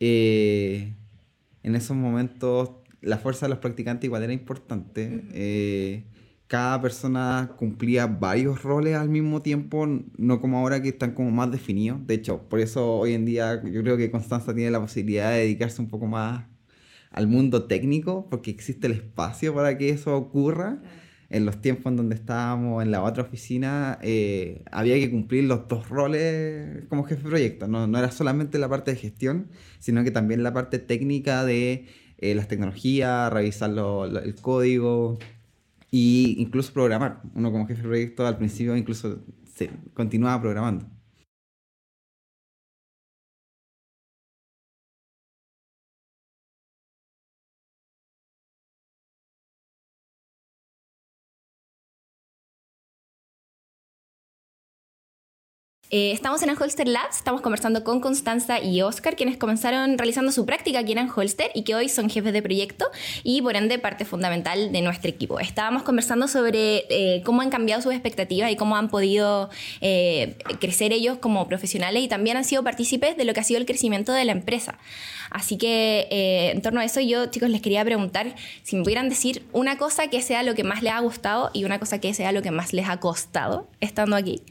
Eh, 0.00 0.94
en 1.62 1.74
esos 1.74 1.94
momentos 1.96 2.70
la 3.02 3.18
fuerza 3.18 3.46
de 3.46 3.50
los 3.50 3.58
practicantes 3.58 4.04
igual 4.06 4.22
era 4.22 4.32
importante. 4.32 5.24
Eh, 5.32 6.04
cada 6.48 6.80
persona 6.80 7.52
cumplía 7.56 8.06
varios 8.06 8.62
roles 8.62 8.94
al 8.96 9.08
mismo 9.08 9.42
tiempo, 9.42 9.86
no 10.16 10.40
como 10.40 10.58
ahora 10.58 10.80
que 10.82 10.90
están 10.90 11.12
como 11.12 11.30
más 11.30 11.50
definidos. 11.50 12.06
De 12.06 12.14
hecho, 12.14 12.42
por 12.48 12.60
eso 12.60 12.98
hoy 12.98 13.14
en 13.14 13.24
día 13.24 13.62
yo 13.64 13.82
creo 13.82 13.96
que 13.96 14.10
Constanza 14.10 14.54
tiene 14.54 14.70
la 14.70 14.80
posibilidad 14.80 15.30
de 15.32 15.38
dedicarse 15.40 15.82
un 15.82 15.88
poco 15.88 16.06
más 16.06 16.44
al 17.10 17.26
mundo 17.28 17.64
técnico, 17.64 18.28
porque 18.30 18.50
existe 18.50 18.86
el 18.86 18.92
espacio 18.94 19.54
para 19.54 19.76
que 19.78 19.90
eso 19.90 20.16
ocurra. 20.16 20.82
En 21.28 21.44
los 21.44 21.60
tiempos 21.60 21.86
en 21.90 21.96
donde 21.96 22.14
estábamos 22.14 22.84
en 22.84 22.92
la 22.92 23.02
otra 23.02 23.24
oficina, 23.24 23.98
eh, 24.02 24.62
había 24.70 24.94
que 24.94 25.10
cumplir 25.10 25.42
los 25.44 25.66
dos 25.66 25.88
roles 25.88 26.84
como 26.88 27.02
jefe 27.02 27.24
de 27.24 27.28
proyecto. 27.28 27.66
No, 27.66 27.88
no 27.88 27.98
era 27.98 28.12
solamente 28.12 28.58
la 28.58 28.68
parte 28.68 28.92
de 28.92 28.96
gestión, 28.96 29.48
sino 29.80 30.04
que 30.04 30.12
también 30.12 30.44
la 30.44 30.52
parte 30.52 30.78
técnica 30.78 31.44
de 31.44 31.86
eh, 32.18 32.34
las 32.36 32.46
tecnologías, 32.46 33.32
revisar 33.32 33.70
lo- 33.70 34.06
lo- 34.06 34.20
el 34.20 34.36
código 34.36 35.18
e 35.96 36.40
incluso 36.40 36.72
programar. 36.72 37.22
Uno 37.34 37.50
como 37.50 37.66
jefe 37.66 37.82
de 37.82 37.88
proyecto 37.88 38.26
al 38.26 38.36
principio 38.36 38.76
incluso 38.76 39.24
se 39.44 39.70
continuaba 39.94 40.40
programando. 40.40 40.86
Eh, 55.90 56.10
estamos 56.10 56.42
en 56.42 56.50
Holster 56.50 56.88
Labs, 56.88 57.18
estamos 57.18 57.42
conversando 57.42 57.84
con 57.84 58.00
Constanza 58.00 58.60
y 58.60 58.82
Oscar, 58.82 59.14
quienes 59.14 59.36
comenzaron 59.36 59.96
realizando 59.96 60.32
su 60.32 60.44
práctica 60.44 60.80
aquí 60.80 60.92
en 60.92 61.08
Holster 61.08 61.52
y 61.54 61.62
que 61.62 61.76
hoy 61.76 61.88
son 61.88 62.10
jefes 62.10 62.32
de 62.32 62.42
proyecto 62.42 62.86
y 63.22 63.40
por 63.40 63.54
ende 63.54 63.78
parte 63.78 64.04
fundamental 64.04 64.72
de 64.72 64.82
nuestro 64.82 65.08
equipo. 65.08 65.38
Estábamos 65.38 65.84
conversando 65.84 66.26
sobre 66.26 66.86
eh, 66.90 67.22
cómo 67.24 67.40
han 67.40 67.50
cambiado 67.50 67.82
sus 67.82 67.92
expectativas 67.92 68.50
y 68.50 68.56
cómo 68.56 68.76
han 68.76 68.88
podido 68.88 69.48
eh, 69.80 70.36
crecer 70.58 70.92
ellos 70.92 71.18
como 71.18 71.46
profesionales 71.46 72.02
y 72.02 72.08
también 72.08 72.36
han 72.36 72.44
sido 72.44 72.64
partícipes 72.64 73.16
de 73.16 73.24
lo 73.24 73.32
que 73.32 73.38
ha 73.38 73.44
sido 73.44 73.60
el 73.60 73.66
crecimiento 73.66 74.12
de 74.12 74.24
la 74.24 74.32
empresa. 74.32 74.78
Así 75.30 75.56
que 75.56 76.08
eh, 76.10 76.50
en 76.50 76.62
torno 76.62 76.80
a 76.80 76.84
eso 76.84 77.00
yo, 77.00 77.26
chicos, 77.26 77.48
les 77.48 77.60
quería 77.60 77.84
preguntar 77.84 78.34
si 78.64 78.74
me 78.74 78.82
pudieran 78.82 79.08
decir 79.08 79.46
una 79.52 79.78
cosa 79.78 80.08
que 80.08 80.20
sea 80.20 80.42
lo 80.42 80.56
que 80.56 80.64
más 80.64 80.82
les 80.82 80.94
ha 80.94 80.98
gustado 80.98 81.50
y 81.52 81.64
una 81.64 81.78
cosa 81.78 82.00
que 82.00 82.12
sea 82.12 82.32
lo 82.32 82.42
que 82.42 82.50
más 82.50 82.72
les 82.72 82.88
ha 82.88 82.98
costado 82.98 83.68
estando 83.80 84.16
aquí. 84.16 84.42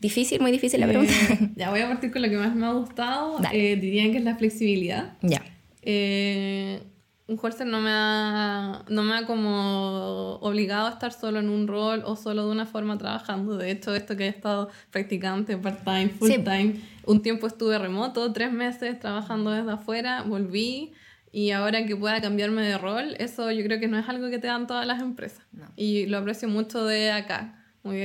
Difícil, 0.00 0.40
muy 0.40 0.50
difícil 0.50 0.80
la 0.80 0.86
pregunta. 0.86 1.12
Eh, 1.30 1.50
ya 1.56 1.70
voy 1.70 1.80
a 1.80 1.88
partir 1.88 2.10
con 2.10 2.22
lo 2.22 2.28
que 2.28 2.36
más 2.38 2.54
me 2.54 2.66
ha 2.66 2.72
gustado. 2.72 3.38
Eh, 3.52 3.76
diría 3.76 4.10
que 4.10 4.18
es 4.18 4.24
la 4.24 4.36
flexibilidad. 4.36 5.12
ya. 5.22 5.42
Eh, 5.82 6.82
un 7.26 7.38
holster 7.40 7.64
no 7.66 7.80
me 7.80 7.90
ha, 7.92 8.84
no 8.88 9.02
me 9.04 9.14
ha 9.16 9.24
como 9.24 10.36
obligado 10.40 10.88
a 10.88 10.90
estar 10.90 11.12
solo 11.12 11.38
en 11.38 11.48
un 11.48 11.68
rol 11.68 12.02
o 12.04 12.16
solo 12.16 12.44
de 12.46 12.50
una 12.50 12.66
forma 12.66 12.98
trabajando. 12.98 13.56
De 13.56 13.70
hecho, 13.70 13.94
esto 13.94 14.16
que 14.16 14.24
he 14.24 14.28
estado 14.28 14.68
practicante, 14.90 15.56
part-time, 15.56 16.08
Sí. 16.08 16.14
full-time, 16.18 16.74
un 17.06 17.22
tiempo 17.22 17.46
estuve 17.46 17.78
remoto, 17.78 18.32
tres 18.32 18.52
meses 18.52 18.98
trabajando 18.98 19.52
desde 19.52 19.70
afuera, 19.70 20.22
volví 20.22 20.92
y 21.30 21.52
ahora 21.52 21.86
que 21.86 21.94
pueda 21.94 22.20
cambiarme 22.20 22.62
de 22.66 22.76
rol, 22.78 23.14
eso 23.20 23.52
yo 23.52 23.62
creo 23.62 23.78
que 23.78 23.86
no 23.86 23.96
es 23.96 24.08
algo 24.08 24.28
que 24.28 24.38
te 24.40 24.48
dan 24.48 24.66
todas 24.66 24.84
las 24.84 25.00
empresas. 25.00 25.44
No. 25.52 25.66
Y 25.76 26.06
lo 26.06 26.18
aprecio 26.18 26.48
mucho 26.48 26.84
de 26.84 27.12
acá. 27.12 27.62
Muy, 27.84 28.00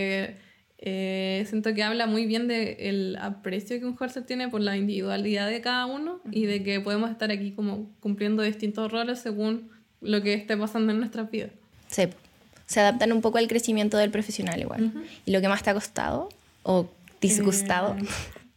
eh, 0.86 1.44
siento 1.50 1.74
que 1.74 1.84
habla 1.84 2.06
muy 2.06 2.26
bien 2.28 2.48
del 2.48 3.18
aprecio 3.20 3.80
que 3.80 3.86
un 3.86 3.98
holster 4.00 4.24
tiene 4.24 4.48
por 4.50 4.62
la 4.62 4.78
individualidad 4.78 5.50
de 5.50 5.60
cada 5.60 5.86
uno 5.88 6.22
y 6.32 6.46
de 6.46 6.64
que 6.64 6.80
podemos 6.80 7.10
estar 7.12 7.32
aquí 7.32 7.52
como 7.52 7.90
cumpliendo 8.00 8.44
distintos 8.44 8.92
roles 8.92 9.20
según 9.20 9.70
lo 10.02 10.22
que 10.22 10.34
esté 10.36 10.56
pasando 10.56 10.92
en 10.94 11.00
nuestras 11.00 11.30
vidas. 11.32 11.50
Sí. 11.88 12.04
Se 12.68 12.80
adaptan 12.80 13.12
un 13.12 13.22
poco 13.22 13.38
al 13.40 13.48
crecimiento 13.48 13.98
del 13.98 14.10
profesional 14.12 14.60
igual. 14.60 14.92
¿Y 15.26 15.32
lo 15.32 15.42
que 15.42 15.48
más 15.48 15.62
te 15.64 15.70
ha 15.70 15.74
costado 15.74 16.30
o 16.64 16.88
disgustado? 17.22 17.96
Eh, 17.98 18.06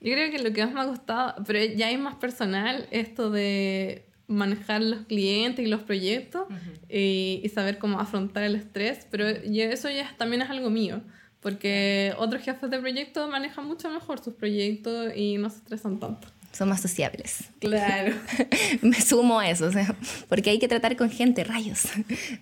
yo 0.01 0.13
creo 0.13 0.31
que 0.31 0.39
lo 0.39 0.53
que 0.53 0.65
más 0.65 0.75
me 0.75 0.81
ha 0.83 0.87
costado, 0.87 1.43
pero 1.47 1.59
ya 1.75 1.91
es 1.91 1.99
más 1.99 2.15
personal, 2.17 2.87
esto 2.91 3.31
de 3.31 4.05
manejar 4.27 4.83
los 4.83 5.01
clientes 5.07 5.65
y 5.65 5.69
los 5.69 5.81
proyectos 5.83 6.47
y, 6.91 7.41
y 7.43 7.49
saber 7.49 7.79
cómo 7.79 7.99
afrontar 7.99 8.43
el 8.45 8.55
estrés, 8.57 9.07
pero 9.11 9.25
yo- 9.45 9.65
eso 9.65 9.89
ya 9.91 10.15
también 10.19 10.43
es 10.43 10.51
algo 10.51 10.69
mío, 10.71 11.01
porque 11.41 12.15
otros 12.19 12.43
jefes 12.43 12.71
de 12.71 12.79
proyecto 12.79 13.29
manejan 13.29 13.67
mucho 13.67 13.91
mejor 13.91 14.23
sus 14.23 14.35
proyectos 14.35 15.13
y 15.15 15.39
no 15.39 15.51
se 15.51 15.59
estresan 15.59 16.01
tanto. 16.01 16.29
Son 16.53 16.69
más 16.69 16.81
sociables. 16.81 17.45
Claro. 17.61 18.15
Me 18.83 19.01
sumo 19.01 19.39
a 19.39 19.51
eso, 19.51 19.67
o 19.67 19.73
sea, 19.73 19.95
porque 20.29 20.51
hay 20.51 20.59
que 20.59 20.67
tratar 20.67 20.97
con 20.97 21.11
gente, 21.11 21.45
rayos. 21.45 21.89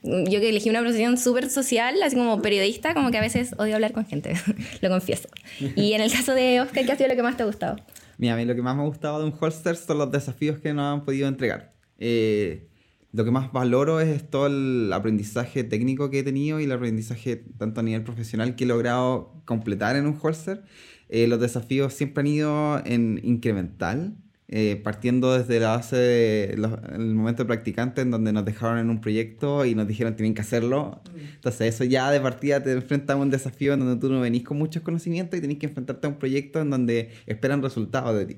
Yo 0.02 0.40
que 0.40 0.48
elegí 0.48 0.70
una 0.70 0.80
profesión 0.80 1.18
súper 1.18 1.50
social, 1.50 2.00
así 2.02 2.16
como 2.16 2.40
periodista, 2.40 2.94
como 2.94 3.10
que 3.10 3.18
a 3.18 3.20
veces 3.20 3.54
odio 3.58 3.74
hablar 3.74 3.92
con 3.92 4.06
gente, 4.06 4.34
lo 4.80 4.88
confieso. 4.88 5.28
Y 5.60 5.92
en 5.92 6.00
el 6.00 6.12
caso 6.12 6.34
de 6.34 6.60
Oscar, 6.60 6.86
¿qué 6.86 6.92
ha 6.92 6.96
sido 6.96 7.08
lo 7.08 7.16
que 7.16 7.22
más 7.22 7.36
te 7.36 7.42
ha 7.42 7.46
gustado? 7.46 7.76
Mira, 8.16 8.34
a 8.34 8.36
mí 8.36 8.44
lo 8.44 8.54
que 8.54 8.62
más 8.62 8.76
me 8.76 8.82
ha 8.82 8.86
gustado 8.86 9.18
de 9.18 9.26
un 9.26 9.34
holster 9.38 9.76
son 9.76 9.98
los 9.98 10.10
desafíos 10.10 10.58
que 10.60 10.72
nos 10.72 10.84
han 10.84 11.04
podido 11.04 11.28
entregar. 11.28 11.74
Eh, 11.98 12.68
lo 13.16 13.24
que 13.24 13.30
más 13.30 13.50
valoro 13.50 14.00
es 14.00 14.28
todo 14.28 14.46
el 14.46 14.92
aprendizaje 14.92 15.64
técnico 15.64 16.10
que 16.10 16.18
he 16.18 16.22
tenido 16.22 16.60
y 16.60 16.64
el 16.64 16.72
aprendizaje 16.72 17.36
tanto 17.56 17.80
a 17.80 17.82
nivel 17.82 18.02
profesional 18.02 18.56
que 18.56 18.64
he 18.64 18.66
logrado 18.66 19.32
completar 19.46 19.96
en 19.96 20.06
un 20.06 20.18
holster. 20.20 20.64
Eh, 21.08 21.26
los 21.26 21.40
desafíos 21.40 21.94
siempre 21.94 22.20
han 22.20 22.26
ido 22.26 22.82
en 22.84 23.18
incremental, 23.24 24.18
eh, 24.48 24.78
partiendo 24.84 25.36
desde 25.36 25.58
la 25.60 25.68
base 25.68 25.96
del 25.96 27.14
momento 27.14 27.44
de 27.44 27.46
practicante 27.46 28.02
en 28.02 28.10
donde 28.10 28.34
nos 28.34 28.44
dejaron 28.44 28.78
en 28.78 28.90
un 28.90 29.00
proyecto 29.00 29.64
y 29.64 29.74
nos 29.74 29.88
dijeron 29.88 30.14
tienen 30.14 30.34
que 30.34 30.42
hacerlo. 30.42 31.00
Entonces 31.36 31.74
eso 31.74 31.84
ya 31.84 32.10
de 32.10 32.20
partida 32.20 32.62
te 32.62 32.72
enfrenta 32.72 33.14
a 33.14 33.16
un 33.16 33.30
desafío 33.30 33.72
en 33.72 33.80
donde 33.80 33.96
tú 33.98 34.12
no 34.12 34.20
venís 34.20 34.44
con 34.44 34.58
muchos 34.58 34.82
conocimientos 34.82 35.38
y 35.38 35.40
tenés 35.40 35.56
que 35.56 35.66
enfrentarte 35.66 36.06
a 36.06 36.10
un 36.10 36.18
proyecto 36.18 36.60
en 36.60 36.68
donde 36.68 37.12
esperan 37.24 37.62
resultados 37.62 38.14
de 38.14 38.26
ti. 38.26 38.36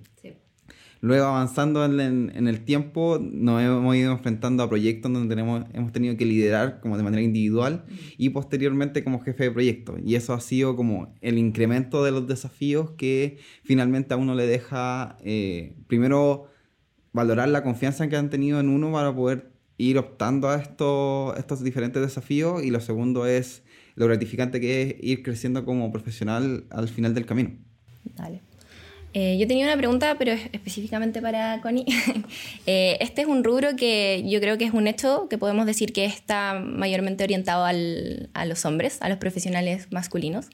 Luego 1.01 1.27
avanzando 1.27 1.85
en, 1.85 2.49
el 2.49 2.65
tiempo, 2.65 3.19
nos 3.21 3.63
hemos 3.63 3.95
ido 3.95 4.11
enfrentando 4.11 4.65
a 4.65 4.69
proyectos 4.69 5.13
donde 5.13 5.33
tenemos, 5.33 5.65
hemos 5.73 5.93
tenido 5.93 6.17
que 6.17 6.25
liderar 6.25 6.81
como 6.81 6.97
de 6.97 7.05
manera 7.05 7.23
individual 7.23 7.85
y 8.17 8.31
posteriormente 8.31 9.05
como 9.05 9.21
jefe 9.21 9.45
de 9.45 9.51
proyecto. 9.53 9.97
Y 10.05 10.17
eso 10.17 10.35
ha 10.35 10.41
sido 10.41 10.75
como 10.75 11.15
el 11.21 11.39
incremento 11.39 12.03
de 12.03 12.11
los 12.11 12.27
desafíos 12.27 12.91
que 12.93 13.39
finalmente 13.63 14.15
a 14.15 14.17
uno 14.17 14.35
le 14.35 14.47
deja, 14.47 15.17
eh, 15.23 15.77
primero, 15.87 16.49
valorar 17.13 17.49
la 17.49 17.63
confianza 17.63 18.09
que 18.09 18.17
han 18.17 18.29
tenido 18.29 18.59
en 18.59 18.69
uno 18.69 18.91
para 18.93 19.15
poder 19.15 19.53
ir 19.77 19.99
optando 19.99 20.49
a 20.49 20.57
estos, 20.57 21.39
estos 21.39 21.63
diferentes 21.63 22.03
desafíos 22.03 22.65
y 22.65 22.71
lo 22.71 22.81
segundo 22.81 23.27
es 23.27 23.63
lo 23.95 24.07
gratificante 24.07 24.61
que 24.61 24.83
es 24.83 24.95
ir 25.01 25.23
creciendo 25.23 25.65
como 25.65 25.93
profesional 25.93 26.65
al 26.71 26.89
final 26.89 27.15
del 27.15 27.25
camino. 27.25 27.51
Dale. 28.17 28.48
Eh, 29.15 29.39
yo 29.39 29.47
tenía 29.49 29.65
una 29.67 29.77
pregunta, 29.77 30.17
pero 30.19 30.33
es 30.33 30.43
específicamente 30.53 31.21
para 31.23 31.61
Connie. 31.63 31.87
Eh, 32.67 32.99
este 33.01 33.23
es 33.23 33.27
un 33.27 33.43
rubro 33.45 33.77
que 33.77 34.23
yo 34.29 34.41
creo 34.41 34.59
que 34.59 34.67
es 34.67 34.75
un 34.75 34.87
hecho 34.87 35.27
que 35.31 35.39
podemos 35.39 35.65
decir 35.65 35.95
que 35.95 36.05
está 36.05 36.61
mayormente 36.63 37.25
orientado 37.25 37.65
al- 37.65 38.29
a 38.35 38.45
los 38.45 38.67
hombres, 38.67 38.99
a 39.01 39.09
los 39.09 39.17
profesionales 39.17 39.89
masculinos. 39.91 40.49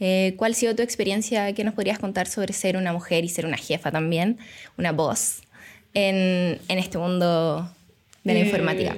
Eh, 0.00 0.34
¿Cuál 0.36 0.52
ha 0.52 0.54
sido 0.56 0.74
tu 0.74 0.82
experiencia? 0.82 1.52
¿Qué 1.54 1.62
nos 1.62 1.74
podrías 1.74 2.00
contar 2.00 2.26
sobre 2.26 2.52
ser 2.52 2.76
una 2.76 2.92
mujer 2.92 3.24
y 3.24 3.28
ser 3.28 3.46
una 3.46 3.56
jefa 3.56 3.92
también, 3.92 4.38
una 4.76 4.90
voz 4.90 5.42
en, 5.94 6.58
en 6.68 6.78
este 6.78 6.98
mundo 6.98 7.70
de 8.24 8.34
la 8.34 8.40
Eh, 8.40 8.44
informática? 8.46 8.96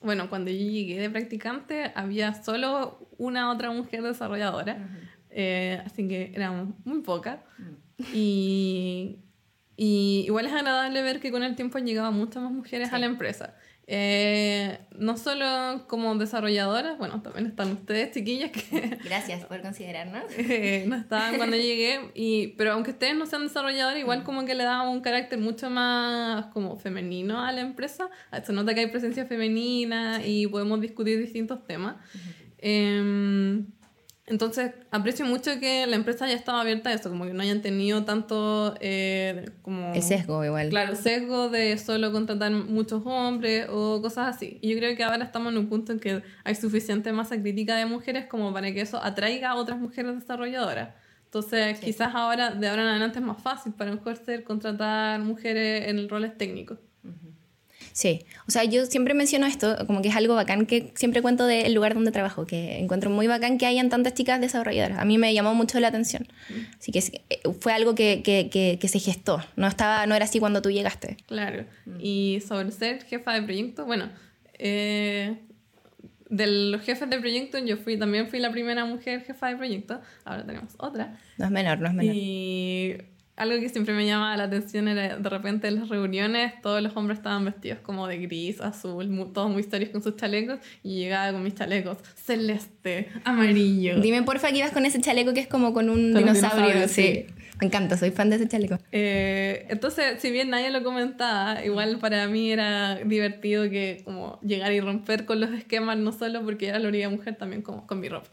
Bueno, 0.00 0.28
cuando 0.30 0.52
yo 0.52 0.58
llegué 0.58 1.00
de 1.00 1.10
practicante 1.10 1.90
había 1.96 2.40
solo 2.44 3.00
una 3.18 3.50
otra 3.50 3.72
mujer 3.72 4.02
desarrolladora, 4.02 4.78
eh, 5.32 5.82
así 5.84 6.06
que 6.06 6.30
éramos 6.32 6.68
muy 6.84 7.00
pocas. 7.00 7.38
Y 8.12 9.18
Y 9.76 10.24
igual 10.26 10.46
es 10.46 10.52
agradable 10.52 11.02
ver 11.02 11.20
que 11.20 11.30
con 11.30 11.44
el 11.44 11.54
tiempo 11.54 11.78
han 11.78 11.86
llegado 11.86 12.10
muchas 12.10 12.42
más 12.42 12.50
mujeres 12.50 12.92
a 12.92 12.98
la 12.98 13.06
empresa. 13.06 13.54
Eh, 13.90 14.80
no 14.98 15.16
solo 15.16 15.86
como 15.86 16.14
desarrolladoras, 16.16 16.98
bueno, 16.98 17.22
también 17.22 17.46
están 17.46 17.72
ustedes, 17.72 18.10
chiquillas, 18.10 18.50
que 18.50 18.98
Gracias 19.04 19.46
por 19.46 19.62
considerarnos. 19.62 20.24
eh, 20.36 20.84
no 20.86 20.96
estaban 20.96 21.36
cuando 21.36 21.56
llegué, 21.68 22.10
y, 22.14 22.48
pero 22.58 22.72
aunque 22.72 22.90
ustedes 22.90 23.16
no 23.16 23.24
sean 23.24 23.44
desarrolladores, 23.44 24.00
igual 24.00 24.24
como 24.24 24.44
que 24.44 24.54
le 24.54 24.64
daban 24.64 24.88
un 24.88 25.00
carácter 25.00 25.38
mucho 25.38 25.70
más 25.70 26.46
como 26.46 26.76
femenino 26.76 27.42
a 27.42 27.50
la 27.52 27.62
empresa. 27.62 28.10
Se 28.44 28.52
nota 28.52 28.74
que 28.74 28.80
hay 28.80 28.88
presencia 28.88 29.24
femenina 29.24 30.20
y 30.22 30.46
podemos 30.48 30.80
discutir 30.82 31.18
distintos 31.18 31.64
temas. 31.64 31.96
Em, 32.58 33.64
entonces, 34.28 34.72
aprecio 34.90 35.24
mucho 35.24 35.58
que 35.58 35.86
la 35.86 35.96
empresa 35.96 36.26
haya 36.26 36.34
estado 36.34 36.58
abierta 36.58 36.90
a 36.90 36.92
eso, 36.92 37.08
como 37.08 37.24
que 37.24 37.32
no 37.32 37.42
hayan 37.42 37.62
tenido 37.62 38.04
tanto 38.04 38.74
eh, 38.80 39.50
como... 39.62 39.94
El 39.94 40.02
sesgo 40.02 40.44
igual. 40.44 40.68
Claro, 40.68 40.94
sesgo 40.96 41.48
de 41.48 41.78
solo 41.78 42.12
contratar 42.12 42.52
muchos 42.52 43.02
hombres 43.06 43.66
o 43.70 44.02
cosas 44.02 44.36
así. 44.36 44.58
Y 44.60 44.70
yo 44.70 44.76
creo 44.76 44.96
que 44.96 45.04
ahora 45.04 45.24
estamos 45.24 45.52
en 45.52 45.58
un 45.58 45.68
punto 45.68 45.92
en 45.92 45.98
que 45.98 46.22
hay 46.44 46.54
suficiente 46.54 47.10
masa 47.12 47.40
crítica 47.40 47.76
de 47.76 47.86
mujeres 47.86 48.26
como 48.26 48.52
para 48.52 48.70
que 48.72 48.82
eso 48.82 49.02
atraiga 49.02 49.50
a 49.50 49.54
otras 49.54 49.78
mujeres 49.78 50.14
desarrolladoras. 50.14 50.90
Entonces, 51.24 51.78
quizás 51.80 52.14
ahora, 52.14 52.50
de 52.50 52.68
ahora 52.68 52.82
en 52.82 52.88
adelante, 52.88 53.18
es 53.18 53.24
más 53.24 53.40
fácil 53.40 53.72
para 53.72 53.92
un 53.92 54.00
ser 54.24 54.44
contratar 54.44 55.20
mujeres 55.20 55.88
en 55.88 56.08
roles 56.08 56.36
técnicos. 56.36 56.78
Sí, 57.98 58.24
o 58.46 58.52
sea, 58.52 58.62
yo 58.62 58.86
siempre 58.86 59.12
menciono 59.12 59.44
esto, 59.46 59.76
como 59.88 60.02
que 60.02 60.06
es 60.06 60.14
algo 60.14 60.36
bacán 60.36 60.66
que 60.66 60.92
siempre 60.94 61.20
cuento 61.20 61.46
del 61.46 61.74
lugar 61.74 61.94
donde 61.94 62.12
trabajo, 62.12 62.46
que 62.46 62.78
encuentro 62.78 63.10
muy 63.10 63.26
bacán 63.26 63.58
que 63.58 63.66
hayan 63.66 63.88
tantas 63.88 64.14
chicas 64.14 64.40
desarrolladoras. 64.40 65.00
A 65.00 65.04
mí 65.04 65.18
me 65.18 65.34
llamó 65.34 65.52
mucho 65.52 65.80
la 65.80 65.88
atención. 65.88 66.28
Así 66.78 66.92
que 66.92 67.00
eh, 67.00 67.40
fue 67.58 67.72
algo 67.72 67.96
que, 67.96 68.22
que, 68.22 68.50
que, 68.50 68.78
que 68.80 68.86
se 68.86 69.00
gestó, 69.00 69.44
no, 69.56 69.66
estaba, 69.66 70.06
no 70.06 70.14
era 70.14 70.26
así 70.26 70.38
cuando 70.38 70.62
tú 70.62 70.70
llegaste. 70.70 71.16
Claro. 71.26 71.64
Y 71.98 72.40
sobre 72.46 72.70
ser 72.70 73.02
jefa 73.02 73.32
de 73.32 73.42
proyecto, 73.42 73.84
bueno, 73.84 74.10
eh, 74.60 75.36
de 76.30 76.46
los 76.46 76.82
jefes 76.82 77.10
de 77.10 77.18
proyecto, 77.18 77.58
yo 77.58 77.78
fui 77.78 77.98
también 77.98 78.28
fui 78.28 78.38
la 78.38 78.52
primera 78.52 78.84
mujer 78.84 79.24
jefa 79.24 79.48
de 79.48 79.56
proyecto, 79.56 80.00
ahora 80.24 80.46
tenemos 80.46 80.72
otra. 80.78 81.18
No 81.36 81.46
es 81.46 81.50
menor, 81.50 81.80
no 81.80 81.88
es 81.88 81.94
menor. 81.94 82.14
Y 82.14 82.98
algo 83.38 83.58
que 83.60 83.68
siempre 83.68 83.94
me 83.94 84.04
llamaba 84.06 84.36
la 84.36 84.44
atención 84.44 84.88
era 84.88 85.16
de 85.16 85.28
repente 85.28 85.68
en 85.68 85.76
las 85.76 85.88
reuniones 85.88 86.52
todos 86.62 86.82
los 86.82 86.96
hombres 86.96 87.18
estaban 87.18 87.44
vestidos 87.44 87.78
como 87.80 88.06
de 88.06 88.18
gris, 88.18 88.60
azul, 88.60 89.08
mu- 89.08 89.26
todos 89.32 89.50
muy 89.50 89.62
serios 89.62 89.90
con 89.90 90.02
sus 90.02 90.16
chalecos 90.16 90.58
y 90.82 90.96
llegaba 91.00 91.32
con 91.32 91.42
mis 91.42 91.54
chalecos 91.54 91.98
celeste, 92.16 93.08
amarillo. 93.24 94.00
Dime 94.00 94.22
porfa 94.22 94.50
que 94.50 94.58
ibas 94.58 94.70
con 94.72 94.84
ese 94.86 95.00
chaleco 95.00 95.32
que 95.34 95.40
es 95.40 95.48
como 95.48 95.72
con 95.72 95.88
un 95.90 96.12
Con 96.12 96.22
dinosaurio. 96.24 96.86
sí. 96.88 97.24
sí. 97.26 97.26
Me 97.60 97.66
encanta, 97.66 97.96
soy 97.96 98.12
fan 98.12 98.30
de 98.30 98.36
ese 98.36 98.46
chaleco. 98.46 98.78
Eh, 98.92 99.66
entonces, 99.68 100.20
si 100.22 100.30
bien 100.30 100.48
nadie 100.50 100.70
lo 100.70 100.84
comentaba, 100.84 101.64
igual 101.64 101.98
para 101.98 102.28
mí 102.28 102.52
era 102.52 102.94
divertido 103.04 103.68
que 103.68 104.00
como 104.04 104.38
llegar 104.42 104.72
y 104.72 104.78
romper 104.80 105.24
con 105.24 105.40
los 105.40 105.50
esquemas, 105.50 105.98
no 105.98 106.12
solo 106.12 106.42
porque 106.44 106.68
era 106.68 106.78
la 106.78 106.88
única 106.88 107.08
mujer, 107.10 107.34
también 107.34 107.62
como 107.62 107.84
con 107.84 107.98
mi 107.98 108.08
ropa. 108.08 108.28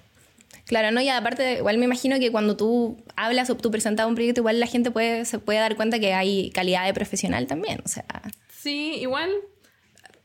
Claro, 0.65 0.91
no, 0.91 0.99
y 1.01 1.09
aparte, 1.09 1.57
igual 1.57 1.77
me 1.77 1.85
imagino 1.85 2.19
que 2.19 2.31
cuando 2.31 2.57
tú 2.57 2.97
hablas 3.15 3.49
o 3.49 3.55
tú 3.55 3.69
presentas 3.71 4.07
un 4.07 4.15
proyecto, 4.15 4.41
igual 4.41 4.59
la 4.59 4.67
gente 4.67 4.89
puede, 4.91 5.25
se 5.25 5.37
puede 5.39 5.59
dar 5.59 5.75
cuenta 5.75 5.99
que 5.99 6.13
hay 6.13 6.49
calidad 6.51 6.85
de 6.85 6.93
profesional 6.93 7.45
también. 7.47 7.81
O 7.85 7.87
sea, 7.87 8.05
Sí, 8.49 8.93
igual 8.99 9.29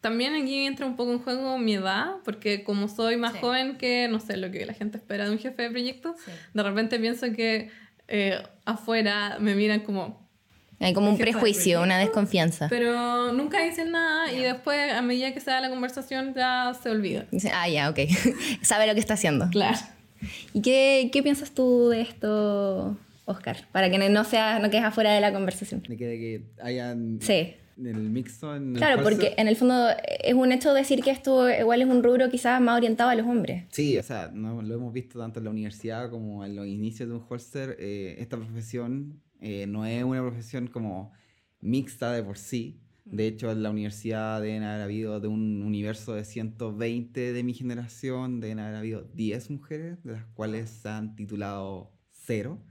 también 0.00 0.34
aquí 0.34 0.64
entra 0.64 0.86
un 0.86 0.96
poco 0.96 1.12
en 1.12 1.18
juego 1.18 1.58
mi 1.58 1.74
edad, 1.74 2.14
porque 2.24 2.64
como 2.64 2.88
soy 2.88 3.18
más 3.18 3.32
Sí. 3.34 3.38
joven 3.42 3.76
que, 3.76 4.08
no 4.08 4.18
sé, 4.18 4.38
lo 4.38 4.50
que 4.50 4.64
la 4.64 4.72
gente 4.72 4.96
espera 4.96 5.26
de 5.26 5.30
un 5.32 5.38
jefe 5.38 5.62
de 5.62 5.70
proyecto, 5.70 6.14
de 6.54 6.62
repente 6.62 6.98
pienso 6.98 7.26
que 7.32 7.70
eh, 8.08 8.42
afuera 8.64 9.36
me 9.40 9.54
miran 9.54 9.80
como... 9.80 10.26
hay 10.80 10.94
como 10.94 11.10
un 11.10 11.18
prejuicio, 11.18 11.82
una 11.82 11.98
desconfianza. 11.98 12.66
Pero 12.70 13.30
nunca 13.34 13.62
dicen 13.62 13.90
nada 13.92 14.32
y 14.32 14.40
después 14.40 14.90
a 14.92 15.02
medida 15.02 15.34
que 15.34 15.40
se 15.40 15.50
da 15.50 15.60
la 15.60 15.68
conversación 15.68 16.32
ya 16.34 16.72
se 16.82 16.88
olvida. 16.88 17.26
Dice, 17.30 17.52
ah, 17.54 17.68
ya, 17.68 17.90
ok. 17.90 17.98
Sabe 18.62 18.86
lo 18.86 18.94
que 18.94 19.00
está 19.00 19.14
haciendo. 19.14 19.50
Claro. 19.50 19.78
¿Y 20.52 20.62
qué, 20.62 21.10
qué 21.12 21.22
piensas 21.22 21.52
tú 21.52 21.88
de 21.88 22.00
esto, 22.02 22.96
Oscar? 23.24 23.66
Para 23.72 23.90
que 23.90 23.98
no, 24.08 24.24
sea, 24.24 24.58
no 24.58 24.70
quedes 24.70 24.84
afuera 24.84 25.12
de 25.12 25.20
la 25.20 25.32
conversación. 25.32 25.82
De 25.88 25.96
que, 25.96 26.06
de 26.06 26.18
que 26.18 26.42
hayan 26.62 27.18
Sí. 27.20 27.54
el 27.78 27.94
mixto 28.10 28.54
en 28.54 28.72
el 28.72 28.76
Claro, 28.76 29.02
porque 29.02 29.34
en 29.38 29.48
el 29.48 29.56
fondo 29.56 29.88
es 30.22 30.34
un 30.34 30.52
hecho 30.52 30.74
decir 30.74 31.02
que 31.02 31.10
esto 31.10 31.48
igual 31.50 31.80
es 31.82 31.88
un 31.88 32.02
rubro 32.02 32.28
quizás 32.30 32.60
más 32.60 32.76
orientado 32.76 33.08
a 33.10 33.14
los 33.14 33.26
hombres. 33.26 33.64
Sí, 33.70 33.96
o 33.98 34.02
sea, 34.02 34.30
no- 34.32 34.60
lo 34.62 34.74
hemos 34.74 34.92
visto 34.92 35.18
tanto 35.18 35.38
en 35.40 35.44
la 35.44 35.50
universidad 35.50 36.10
como 36.10 36.44
en 36.44 36.56
los 36.56 36.66
inicios 36.66 37.08
de 37.08 37.14
un 37.14 37.24
holster. 37.28 37.76
eh, 37.78 38.16
esta 38.18 38.36
profesión 38.36 39.20
eh, 39.40 39.66
no 39.66 39.86
es 39.86 40.04
una 40.04 40.20
profesión 40.20 40.66
como 40.66 41.12
mixta 41.62 42.12
de 42.12 42.22
por 42.22 42.36
sí. 42.36 42.78
De 43.10 43.26
hecho, 43.26 43.50
en 43.50 43.62
la 43.62 43.70
universidad 43.70 44.40
deben 44.40 44.62
haber 44.62 44.82
habido 44.82 45.18
de 45.18 45.26
un 45.26 45.62
universo 45.62 46.14
de 46.14 46.24
120 46.24 47.32
de 47.32 47.42
mi 47.42 47.54
generación, 47.54 48.40
deben 48.40 48.60
haber 48.60 48.76
habido 48.76 49.02
10 49.14 49.50
mujeres, 49.50 50.02
de 50.04 50.12
las 50.12 50.24
cuales 50.26 50.70
se 50.70 50.88
han 50.88 51.16
titulado 51.16 51.90
cero. 52.10 52.62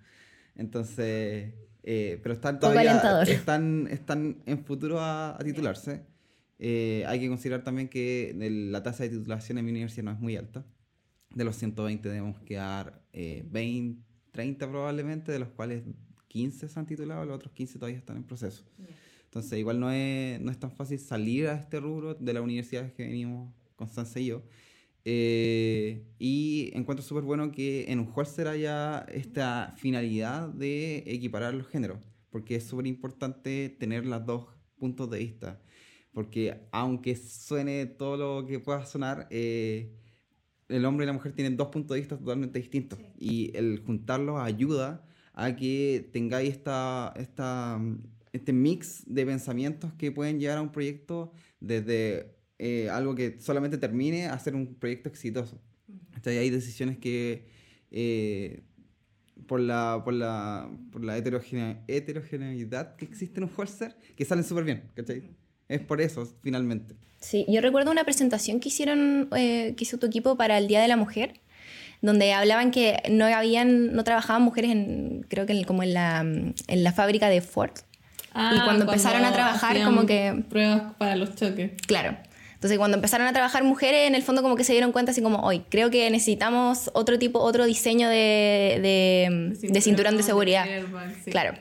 Entonces, 0.56 1.54
eh, 1.84 2.19
pero 2.23 2.34
están 2.34 2.60
todavía 2.60 3.21
están, 3.23 3.88
están 3.91 4.41
en 4.45 4.63
futuro 4.63 4.99
a, 4.99 5.36
a 5.36 5.39
titularse. 5.39 6.06
Eh, 6.58 7.04
hay 7.08 7.19
que 7.19 7.30
considerar 7.30 7.63
también 7.63 7.88
que 7.88 8.36
la 8.38 8.84
tasa 8.84 9.04
de 9.04 9.10
titulación 9.10 9.58
en 9.58 9.65
mi 9.65 9.71
universidad 9.71 10.04
no 10.04 10.12
es 10.12 10.19
muy 10.19 10.36
alta. 10.36 10.65
De 11.34 11.43
los 11.43 11.56
120 11.56 12.10
debemos 12.10 12.39
quedar 12.41 13.02
eh, 13.13 13.45
20, 13.49 14.04
30 14.32 14.69
probablemente, 14.69 15.32
de 15.32 15.39
los 15.39 15.49
cuales 15.49 15.84
15 16.28 16.67
se 16.67 16.80
han 16.80 16.86
titulado, 16.86 17.25
los 17.25 17.36
otros 17.36 17.54
15 17.54 17.80
todavía 17.80 17.97
están 17.97 18.17
en 18.17 18.23
proceso. 18.23 18.65
Entonces 19.30 19.60
igual 19.60 19.80
no 19.80 19.92
es, 19.92 20.42
no 20.42 20.50
es 20.50 20.58
tan 20.58 20.72
fácil 20.72 20.98
salir 20.98 21.48
a 21.48 21.54
este 21.54 21.80
rubro 21.80 22.15
de 22.15 22.34
la 22.34 22.42
universidad 22.42 22.92
que 22.94 23.04
venimos 23.06 23.54
Constanza 23.76 24.20
y 24.20 24.26
yo. 24.26 24.42
Eh, 25.06 26.04
y 26.18 26.72
encuentro 26.74 27.06
súper 27.06 27.24
bueno 27.24 27.52
que 27.52 27.92
en 27.92 28.00
un 28.00 28.12
holster 28.13 28.48
haya 28.48 29.06
esta 29.13 29.76
finalidad 29.78 30.50
de 30.50 31.04
equiparar 31.06 31.54
los 31.54 31.68
géneros, 31.68 32.00
porque 32.32 32.56
es 32.56 32.63
súper 32.63 32.88
importante 32.88 33.70
tener 33.70 34.08
los 34.08 34.26
dos 34.26 34.48
puntos 34.80 35.12
de 35.12 35.20
vista, 35.20 35.62
porque 36.12 36.68
aunque 36.72 37.15
suene 37.15 37.86
todo 37.86 38.18
lo 38.18 38.48
que 38.48 38.60
pueda 38.60 38.84
sonar, 38.88 39.28
eh, 39.30 39.94
el 40.70 40.86
hombre 40.86 41.06
y 41.06 41.08
la 41.08 41.13
mujer 41.13 41.34
tienen 41.34 41.56
dos 41.56 41.68
puntos 41.68 41.94
de 41.94 42.02
vista 42.02 42.18
totalmente 42.18 42.58
distintos 42.58 43.00
y 43.18 43.56
el 43.56 43.84
juntarlos 43.86 44.39
ayuda 44.42 45.06
a 45.34 45.56
que 45.56 46.10
tengáis 46.12 46.50
esta, 46.52 47.13
esta, 47.15 47.80
este 48.34 48.54
mix 48.54 49.04
de 49.06 49.26
pensamientos 49.26 49.94
que 49.94 50.12
pueden 50.12 50.39
llevar 50.39 50.58
a 50.58 50.62
un 50.62 50.72
proyecto 50.72 51.32
desde 51.60 52.36
eh, 52.58 52.89
algo 52.89 53.15
que 53.15 53.39
solamente 53.39 53.78
termine 53.78 54.28
a 54.28 54.38
ser 54.39 54.56
un 54.56 54.76
proyecto 54.76 55.10
exitoso. 55.10 55.62
Entonces, 56.15 56.38
hay 56.39 56.50
decisiones 56.50 56.98
que 56.98 57.46
eh, 57.92 58.62
por 59.48 59.60
la, 59.62 60.02
por 60.04 60.13
la, 60.13 60.70
por 60.92 61.04
la 61.04 61.18
heterogene- 61.18 61.80
heterogeneidad 61.88 62.96
que 62.98 63.06
existe 63.06 63.39
en 63.39 63.46
un 63.46 63.52
holster 63.56 63.96
que 64.15 64.26
salen 64.26 64.44
súper 64.44 64.63
bien, 64.65 64.84
¿cachai? 64.94 65.24
Es 65.68 65.82
por 65.82 66.02
eso, 66.02 66.26
finalmente. 66.42 66.96
Sí, 67.20 67.46
yo 67.48 67.62
recuerdo 67.62 67.92
una 67.92 68.04
presentación 68.04 68.60
que 68.60 68.70
hicieron, 68.70 69.30
eh, 69.36 69.76
que 69.78 69.84
hizo 69.84 69.98
tu 69.98 70.08
equipo 70.08 70.36
para 70.36 70.58
el 70.58 70.68
Día 70.68 70.82
de 70.82 70.88
la 70.88 70.98
Mujer, 70.98 71.39
donde 72.02 72.34
hablaban 72.34 72.72
que 72.72 72.98
no 73.12 73.26
habían, 73.26 73.94
no 73.94 74.04
trabajaban 74.04 74.42
mujeres 74.42 74.72
en, 74.72 75.26
creo 75.30 75.46
que 75.46 75.54
en- 75.54 75.63
como 75.63 75.84
en 75.84 75.94
la, 75.94 76.22
en 76.22 76.84
la 76.84 76.92
fábrica 76.94 77.30
de 77.30 77.42
Ford. 77.42 77.72
Y 78.36 78.60
cuando 78.62 78.86
empezaron 78.86 79.26
a 79.26 79.34
trabajar, 79.34 79.82
como 79.84 80.06
que, 80.06 80.44
Pruebas 80.50 80.94
para 80.98 81.15
los 81.15 81.36
choques. 81.36 81.72
claro. 81.88 82.15
Entonces, 82.54 82.78
cuando 82.78 82.98
empezaron 82.98 83.26
a 83.26 83.32
trabajar 83.32 83.63
mujeres, 83.63 84.06
en 84.06 84.15
el 84.15 84.22
fondo 84.22 84.42
como 84.42 84.58
que 84.58 84.65
se 84.65 84.74
dieron 84.74 84.92
cuenta 84.92 85.12
así 85.12 85.22
como, 85.22 85.39
hoy 85.39 85.63
creo 85.70 85.89
que 85.89 86.10
necesitamos 86.10 86.92
otro 86.94 87.18
tipo, 87.18 87.39
otro 87.39 87.63
diseño 87.63 88.10
de, 88.10 88.80
de, 88.82 89.70
de 89.70 89.82
cinturón 89.82 90.18
de 90.18 90.24
seguridad. 90.24 90.68
airbag, 90.68 91.15
sí. 91.24 91.32
Claro. 91.32 91.54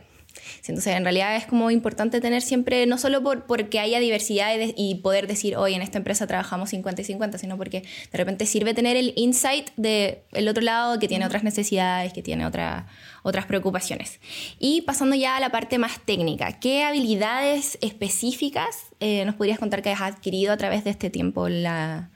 Entonces, 0.69 0.95
en 0.97 1.03
realidad 1.05 1.37
es 1.37 1.47
como 1.47 1.71
importante 1.71 2.21
tener 2.21 2.43
siempre, 2.43 2.87
no 2.87 2.99
solo 2.99 3.23
por, 3.23 3.47
porque 3.47 3.81
haya 3.81 3.99
diversidad 4.01 4.55
y, 4.55 4.59
de- 4.59 4.75
y 4.77 4.95
poder 4.97 5.27
decir, 5.27 5.57
hoy 5.57 5.75
en 5.75 5.83
esta 5.83 5.99
empresa 5.99 6.27
trabajamos 6.27 6.71
50 6.71 7.03
y 7.03 7.05
50, 7.05 7.39
sino 7.39 7.57
porque 7.57 7.81
de 7.81 8.19
repente 8.19 8.47
sirve 8.47 8.75
tener 8.75 8.97
el 8.97 9.13
insight 9.17 9.71
del 9.77 10.19
el 10.33 10.49
otro 10.49 10.63
lado 10.63 10.99
que 10.99 11.09
tiene 11.09 11.25
otras 11.27 11.45
necesidades, 11.45 12.13
que 12.13 12.23
tiene 12.23 12.45
otra- 12.47 12.87
otras 13.23 13.47
preocupaciones. 13.47 14.21
Y 14.59 14.83
pasando 14.83 15.17
ya 15.17 15.37
a 15.37 15.41
la 15.41 15.51
parte 15.51 15.79
más 15.79 16.01
técnica, 16.05 16.59
¿qué 16.61 16.85
habilidades 16.85 17.79
específicas 17.81 18.87
eh, 19.01 19.25
nos 19.25 19.35
podrías 19.35 19.59
contar 19.59 19.83
que 19.83 19.91
has 19.91 20.01
adquirido 20.01 20.53
a 20.53 20.57
través 20.57 20.85
de 20.85 20.91
este 20.91 21.11
tiempo 21.11 21.47
en, 21.47 21.63
la, 21.63 22.11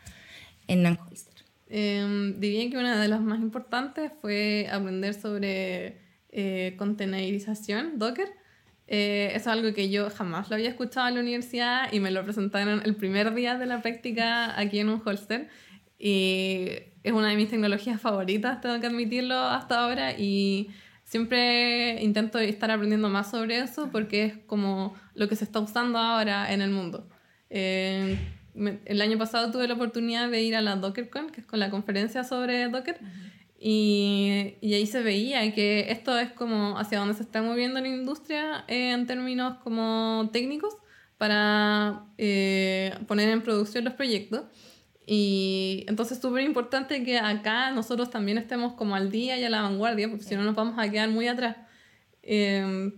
en 0.68 0.82
Nanholster? 0.82 1.32
Eh, 1.74 2.34
diría 2.36 2.68
que 2.68 2.76
una 2.76 3.00
de 3.00 3.08
las 3.08 3.20
más 3.22 3.40
importantes 3.40 4.12
fue 4.20 4.68
aprender 4.70 5.14
sobre 5.14 5.96
eh, 6.30 6.74
containerización, 6.76 7.98
Docker. 7.98 8.28
Eh, 8.94 9.28
eso 9.28 9.38
es 9.38 9.46
algo 9.46 9.72
que 9.72 9.88
yo 9.88 10.10
jamás 10.10 10.50
lo 10.50 10.56
había 10.56 10.68
escuchado 10.68 11.08
en 11.08 11.14
la 11.14 11.22
universidad 11.22 11.90
y 11.90 11.98
me 11.98 12.10
lo 12.10 12.22
presentaron 12.24 12.82
el 12.84 12.94
primer 12.94 13.32
día 13.32 13.56
de 13.56 13.64
la 13.64 13.80
práctica 13.80 14.58
aquí 14.60 14.80
en 14.80 14.90
un 14.90 15.00
holster. 15.02 15.48
Y 15.98 16.68
es 17.02 17.12
una 17.12 17.30
de 17.30 17.36
mis 17.36 17.48
tecnologías 17.48 17.98
favoritas, 17.98 18.60
tengo 18.60 18.78
que 18.80 18.86
admitirlo 18.88 19.34
hasta 19.34 19.82
ahora. 19.82 20.12
Y 20.18 20.68
siempre 21.04 22.02
intento 22.02 22.38
estar 22.38 22.70
aprendiendo 22.70 23.08
más 23.08 23.30
sobre 23.30 23.60
eso 23.60 23.88
porque 23.90 24.24
es 24.26 24.34
como 24.46 24.94
lo 25.14 25.26
que 25.26 25.36
se 25.36 25.44
está 25.44 25.60
usando 25.60 25.98
ahora 25.98 26.52
en 26.52 26.60
el 26.60 26.70
mundo. 26.70 27.08
Eh, 27.48 28.18
el 28.84 29.00
año 29.00 29.16
pasado 29.16 29.50
tuve 29.50 29.68
la 29.68 29.74
oportunidad 29.74 30.28
de 30.28 30.42
ir 30.42 30.54
a 30.54 30.60
la 30.60 30.76
DockerCon, 30.76 31.30
que 31.30 31.40
es 31.40 31.46
con 31.46 31.60
la 31.60 31.70
conferencia 31.70 32.24
sobre 32.24 32.68
Docker, 32.68 32.98
y, 33.64 34.56
y, 34.60 34.74
ahí 34.74 34.86
se 34.86 35.02
veía 35.02 35.54
que 35.54 35.92
esto 35.92 36.18
es 36.18 36.32
como 36.32 36.76
hacia 36.78 36.98
donde 36.98 37.14
se 37.14 37.22
está 37.22 37.42
moviendo 37.42 37.80
la 37.80 37.86
industria 37.86 38.64
en 38.66 39.06
términos 39.06 39.58
como 39.62 40.28
técnicos 40.32 40.76
para 41.16 42.06
eh, 42.18 42.92
poner 43.06 43.28
en 43.28 43.42
producción 43.42 43.84
los 43.84 43.94
proyectos. 43.94 44.42
Y 45.06 45.84
entonces 45.86 46.18
es 46.18 46.22
súper 46.22 46.42
importante 46.42 47.04
que 47.04 47.18
acá 47.20 47.70
nosotros 47.70 48.10
también 48.10 48.36
estemos 48.36 48.72
como 48.72 48.96
al 48.96 49.12
día 49.12 49.38
y 49.38 49.44
a 49.44 49.50
la 49.50 49.62
vanguardia, 49.62 50.08
porque 50.08 50.24
si 50.24 50.34
no 50.34 50.42
nos 50.42 50.56
vamos 50.56 50.76
a 50.76 50.90
quedar 50.90 51.08
muy 51.10 51.28
atrás. 51.28 51.56
Eh, 52.24 52.92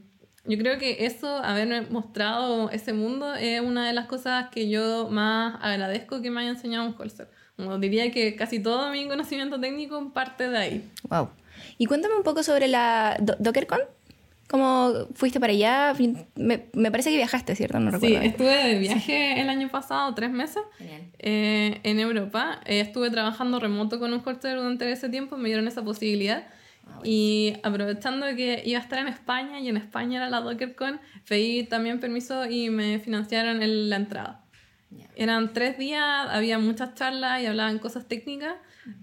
yo 0.46 0.58
creo 0.58 0.78
que 0.78 1.04
eso, 1.04 1.28
haber 1.44 1.90
mostrado 1.90 2.70
ese 2.70 2.94
mundo, 2.94 3.34
es 3.34 3.60
una 3.60 3.86
de 3.86 3.92
las 3.92 4.06
cosas 4.06 4.48
que 4.50 4.70
yo 4.70 5.10
más 5.10 5.58
agradezco 5.60 6.22
que 6.22 6.30
me 6.30 6.40
haya 6.40 6.50
enseñado 6.50 6.86
un 6.86 6.94
Holster. 6.98 7.28
Como 7.56 7.78
diría 7.78 8.10
que 8.10 8.34
casi 8.36 8.58
todo 8.58 8.90
mi 8.90 9.06
conocimiento 9.06 9.60
técnico 9.60 10.12
parte 10.12 10.48
de 10.48 10.58
ahí. 10.58 10.90
Wow. 11.08 11.28
Y 11.78 11.86
cuéntame 11.86 12.16
un 12.16 12.22
poco 12.22 12.42
sobre 12.42 12.68
la 12.68 13.16
DockerCon. 13.38 13.80
¿Cómo 14.48 14.92
fuiste 15.14 15.40
para 15.40 15.52
allá? 15.52 15.94
Me, 16.36 16.66
me, 16.74 16.90
parece 16.90 17.10
que 17.10 17.16
viajaste, 17.16 17.56
¿cierto? 17.56 17.80
No 17.80 17.90
recuerdo. 17.90 18.20
Sí, 18.20 18.26
estuve 18.26 18.68
de 18.68 18.78
viaje 18.78 19.40
el 19.40 19.48
año 19.48 19.70
pasado, 19.70 20.14
tres 20.14 20.30
meses, 20.30 20.62
eh, 21.18 21.80
en 21.82 21.98
Europa. 21.98 22.60
Eh, 22.66 22.80
estuve 22.80 23.10
trabajando 23.10 23.58
remoto 23.58 23.98
con 23.98 24.12
un 24.12 24.22
Holster 24.24 24.56
durante 24.56 24.90
ese 24.92 25.08
tiempo, 25.08 25.38
me 25.38 25.48
dieron 25.48 25.66
esa 25.66 25.82
posibilidad. 25.82 26.46
Ah, 26.86 27.00
y 27.02 27.54
aprovechando 27.62 28.26
que 28.36 28.62
iba 28.66 28.78
a 28.78 28.82
estar 28.82 28.98
en 28.98 29.08
España 29.08 29.60
y 29.60 29.68
en 29.68 29.78
España 29.78 30.18
era 30.18 30.28
la 30.28 30.42
DockerCon, 30.42 31.00
pedí 31.26 31.64
también 31.64 31.98
permiso 31.98 32.44
y 32.44 32.68
me 32.68 32.98
financiaron 32.98 33.62
el, 33.62 33.88
la 33.88 33.96
entrada. 33.96 34.43
Eran 35.16 35.52
tres 35.52 35.78
días, 35.78 36.26
había 36.30 36.58
muchas 36.58 36.94
charlas 36.94 37.42
y 37.42 37.46
hablaban 37.46 37.78
cosas 37.78 38.06
técnicas. 38.06 38.54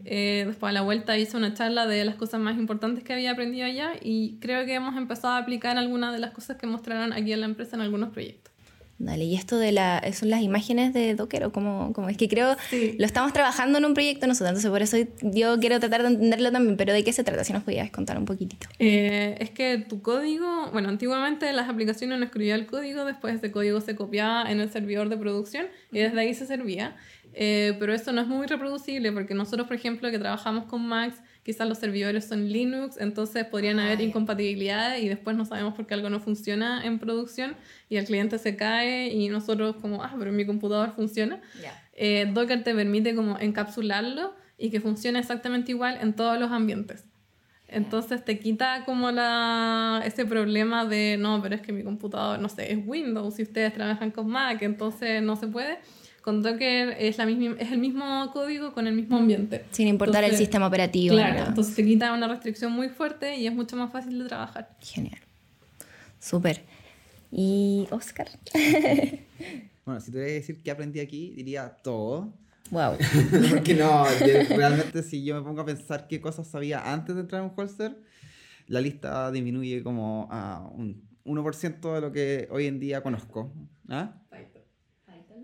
Eh, 0.05 0.43
después 0.45 0.69
a 0.69 0.73
la 0.73 0.81
vuelta 0.81 1.17
hice 1.17 1.37
una 1.37 1.53
charla 1.53 1.87
de 1.87 2.05
las 2.05 2.15
cosas 2.15 2.39
más 2.39 2.57
importantes 2.57 3.03
que 3.03 3.13
había 3.13 3.31
aprendido 3.31 3.65
allá 3.65 3.93
y 3.99 4.37
creo 4.39 4.65
que 4.65 4.75
hemos 4.75 4.95
empezado 4.95 5.33
a 5.33 5.37
aplicar 5.37 5.77
algunas 5.77 6.13
de 6.13 6.19
las 6.19 6.31
cosas 6.31 6.57
que 6.57 6.67
mostraron 6.67 7.13
aquí 7.13 7.33
en 7.33 7.41
la 7.41 7.47
empresa 7.47 7.75
en 7.75 7.81
algunos 7.81 8.09
proyectos. 8.09 8.40
Dale, 9.03 9.23
y 9.23 9.35
esto 9.35 9.57
de 9.57 9.71
la, 9.71 10.03
son 10.13 10.29
las 10.29 10.43
imágenes 10.43 10.93
de 10.93 11.15
Docker 11.15 11.45
o 11.45 11.51
como, 11.51 11.91
como 11.91 12.07
es 12.09 12.17
que 12.17 12.29
creo, 12.29 12.55
lo 12.71 13.05
estamos 13.05 13.33
trabajando 13.33 13.79
en 13.79 13.85
un 13.85 13.95
proyecto 13.95 14.27
nosotros, 14.27 14.49
entonces 14.49 14.69
por 14.69 14.83
eso 14.83 14.97
yo 15.23 15.59
quiero 15.59 15.79
tratar 15.79 16.03
de 16.03 16.09
entenderlo 16.09 16.51
también, 16.51 16.77
pero 16.77 16.93
¿de 16.93 17.03
qué 17.03 17.11
se 17.11 17.23
trata? 17.23 17.43
Si 17.43 17.51
nos 17.51 17.63
podías 17.63 17.89
contar 17.89 18.19
un 18.19 18.25
poquitito. 18.25 18.67
Eh, 18.77 19.37
es 19.39 19.49
que 19.49 19.79
tu 19.79 20.03
código, 20.03 20.69
bueno, 20.71 20.89
antiguamente 20.89 21.51
las 21.51 21.67
aplicaciones 21.67 22.19
no 22.19 22.25
escribía 22.25 22.53
el 22.53 22.67
código, 22.67 23.03
después 23.03 23.33
ese 23.33 23.51
código 23.51 23.81
se 23.81 23.95
copiaba 23.95 24.51
en 24.51 24.59
el 24.59 24.71
servidor 24.71 25.09
de 25.09 25.17
producción 25.17 25.65
y 25.91 25.97
desde 25.97 26.19
ahí 26.19 26.35
se 26.35 26.45
servía, 26.45 26.95
eh, 27.33 27.75
pero 27.79 27.93
eso 27.93 28.11
no 28.11 28.21
es 28.21 28.27
muy 28.27 28.45
reproducible 28.47 29.11
porque 29.11 29.33
nosotros, 29.33 29.67
por 29.67 29.75
ejemplo, 29.75 30.11
que 30.11 30.19
trabajamos 30.19 30.65
con 30.65 30.85
Max, 30.85 31.17
quizás 31.43 31.67
los 31.67 31.77
servidores 31.77 32.25
son 32.25 32.49
Linux, 32.49 32.97
entonces 32.99 33.45
podrían 33.45 33.79
haber 33.79 34.01
incompatibilidades 34.01 35.03
y 35.03 35.07
después 35.07 35.35
no 35.35 35.45
sabemos 35.45 35.73
por 35.73 35.87
qué 35.87 35.93
algo 35.93 36.09
no 36.09 36.19
funciona 36.19 36.85
en 36.85 36.99
producción 36.99 37.55
y 37.89 37.97
el 37.97 38.05
cliente 38.05 38.37
se 38.37 38.55
cae 38.55 39.07
y 39.13 39.29
nosotros 39.29 39.77
como, 39.77 40.03
ah, 40.03 40.13
pero 40.19 40.31
mi 40.31 40.45
computador 40.45 40.93
funciona. 40.93 41.41
Eh, 41.93 42.29
Docker 42.33 42.63
te 42.63 42.75
permite 42.75 43.15
como 43.15 43.39
encapsularlo 43.39 44.33
y 44.57 44.69
que 44.69 44.81
funcione 44.81 45.19
exactamente 45.19 45.71
igual 45.71 45.97
en 46.01 46.13
todos 46.13 46.39
los 46.39 46.51
ambientes. 46.51 47.05
Entonces 47.67 48.25
te 48.25 48.37
quita 48.37 48.83
como 48.83 49.11
la, 49.11 50.03
ese 50.05 50.25
problema 50.25 50.85
de, 50.85 51.15
no, 51.17 51.41
pero 51.41 51.55
es 51.55 51.61
que 51.61 51.71
mi 51.71 51.83
computador, 51.83 52.37
no 52.39 52.49
sé, 52.49 52.73
es 52.73 52.79
Windows, 52.85 53.35
si 53.35 53.43
ustedes 53.43 53.73
trabajan 53.73 54.11
con 54.11 54.27
Mac, 54.27 54.61
entonces 54.61 55.23
no 55.23 55.37
se 55.37 55.47
puede 55.47 55.79
con 56.21 56.43
Docker 56.43 56.95
es, 56.99 57.17
la 57.17 57.25
misma, 57.25 57.55
es 57.59 57.71
el 57.71 57.79
mismo 57.79 58.29
código 58.31 58.73
con 58.73 58.87
el 58.87 58.93
mismo 58.93 59.17
ambiente. 59.17 59.65
Sin 59.71 59.87
importar 59.87 60.23
el 60.23 60.35
sistema 60.35 60.67
operativo. 60.67 61.15
Claro, 61.15 61.47
entonces 61.47 61.73
se 61.73 61.83
quita 61.83 62.13
una 62.13 62.27
restricción 62.27 62.71
muy 62.71 62.89
fuerte 62.89 63.37
y 63.37 63.47
es 63.47 63.53
mucho 63.53 63.75
más 63.75 63.91
fácil 63.91 64.19
de 64.19 64.25
trabajar. 64.25 64.69
Genial. 64.79 65.19
Súper. 66.19 66.61
¿Y 67.31 67.87
Oscar? 67.89 68.27
bueno, 69.85 70.01
si 70.01 70.11
tuviera 70.11 70.27
que 70.27 70.33
decir 70.33 70.61
qué 70.61 70.71
aprendí 70.71 70.99
aquí, 70.99 71.33
diría 71.35 71.69
todo. 71.69 72.33
Wow. 72.69 72.97
Porque 73.49 73.73
no, 73.73 74.05
realmente 74.55 75.03
si 75.03 75.23
yo 75.23 75.35
me 75.35 75.41
pongo 75.41 75.61
a 75.61 75.65
pensar 75.65 76.07
qué 76.07 76.21
cosas 76.21 76.47
sabía 76.47 76.93
antes 76.93 77.15
de 77.15 77.21
entrar 77.21 77.41
en 77.41 77.49
un 77.49 77.53
holster, 77.55 77.97
la 78.67 78.79
lista 78.79 79.31
disminuye 79.31 79.83
como 79.83 80.27
a 80.31 80.69
un 80.73 81.03
1% 81.25 81.93
de 81.95 82.01
lo 82.01 82.11
que 82.11 82.47
hoy 82.51 82.67
en 82.67 82.79
día 82.79 83.01
conozco. 83.01 83.51
¿Ah? 83.89 84.13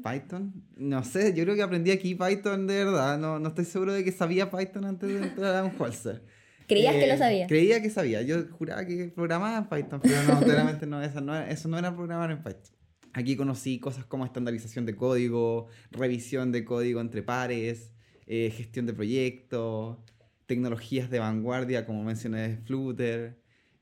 Python. 0.03 0.53
No 0.75 1.03
sé, 1.03 1.33
yo 1.33 1.43
creo 1.43 1.55
que 1.55 1.61
aprendí 1.61 1.91
aquí 1.91 2.15
Python 2.15 2.67
de 2.67 2.85
verdad. 2.85 3.17
No, 3.17 3.39
no 3.39 3.49
estoy 3.49 3.65
seguro 3.65 3.93
de 3.93 4.03
que 4.03 4.11
sabía 4.11 4.49
Python 4.49 4.85
antes 4.85 5.09
de 5.09 5.27
entrar 5.27 5.55
a 5.55 5.63
un 5.63 5.71
Holster. 5.77 6.23
¿Creías 6.67 6.95
que 6.95 7.07
lo 7.07 7.13
eh, 7.13 7.17
sabía? 7.17 7.47
Creía 7.47 7.81
que 7.81 7.89
sabía. 7.89 8.21
Yo 8.21 8.45
juraba 8.51 8.85
que 8.85 9.07
programaba 9.07 9.57
en 9.57 9.67
Python, 9.69 10.01
pero 10.01 10.21
no, 10.23 10.39
claramente 10.41 10.85
no, 10.85 11.01
eso 11.01 11.21
no, 11.21 11.37
eso 11.37 11.67
no 11.69 11.77
era 11.77 11.95
programar 11.95 12.31
en 12.31 12.43
Python. 12.43 12.75
Aquí 13.13 13.35
conocí 13.35 13.79
cosas 13.79 14.05
como 14.05 14.25
estandarización 14.25 14.85
de 14.85 14.95
código, 14.95 15.67
revisión 15.91 16.51
de 16.51 16.65
código 16.65 17.01
entre 17.01 17.23
pares, 17.23 17.91
eh, 18.27 18.51
gestión 18.55 18.85
de 18.85 18.93
proyectos, 18.93 19.97
tecnologías 20.45 21.09
de 21.09 21.19
vanguardia, 21.19 21.85
como 21.85 22.03
mencioné, 22.03 22.57
Flutter. 22.65 23.39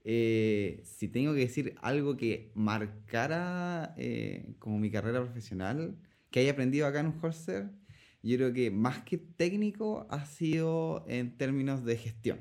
Eh, 0.08 0.84
si 0.86 1.08
tengo 1.08 1.34
que 1.34 1.40
decir 1.40 1.76
algo 1.82 2.16
que 2.16 2.52
marcara 2.54 3.96
eh, 3.98 4.54
como 4.60 4.78
mi 4.78 4.92
carrera 4.92 5.20
profesional, 5.24 5.98
que 6.30 6.42
haya 6.42 6.52
aprendido 6.52 6.86
acá 6.86 7.00
en 7.00 7.08
un 7.08 7.20
Holster, 7.20 7.72
yo 8.22 8.38
creo 8.38 8.54
que 8.54 8.70
más 8.70 9.04
que 9.04 9.18
técnico 9.18 10.06
ha 10.12 10.26
sido 10.26 11.06
en 11.08 11.38
términos 11.38 11.84
de 11.84 11.98
gestión. 11.98 12.40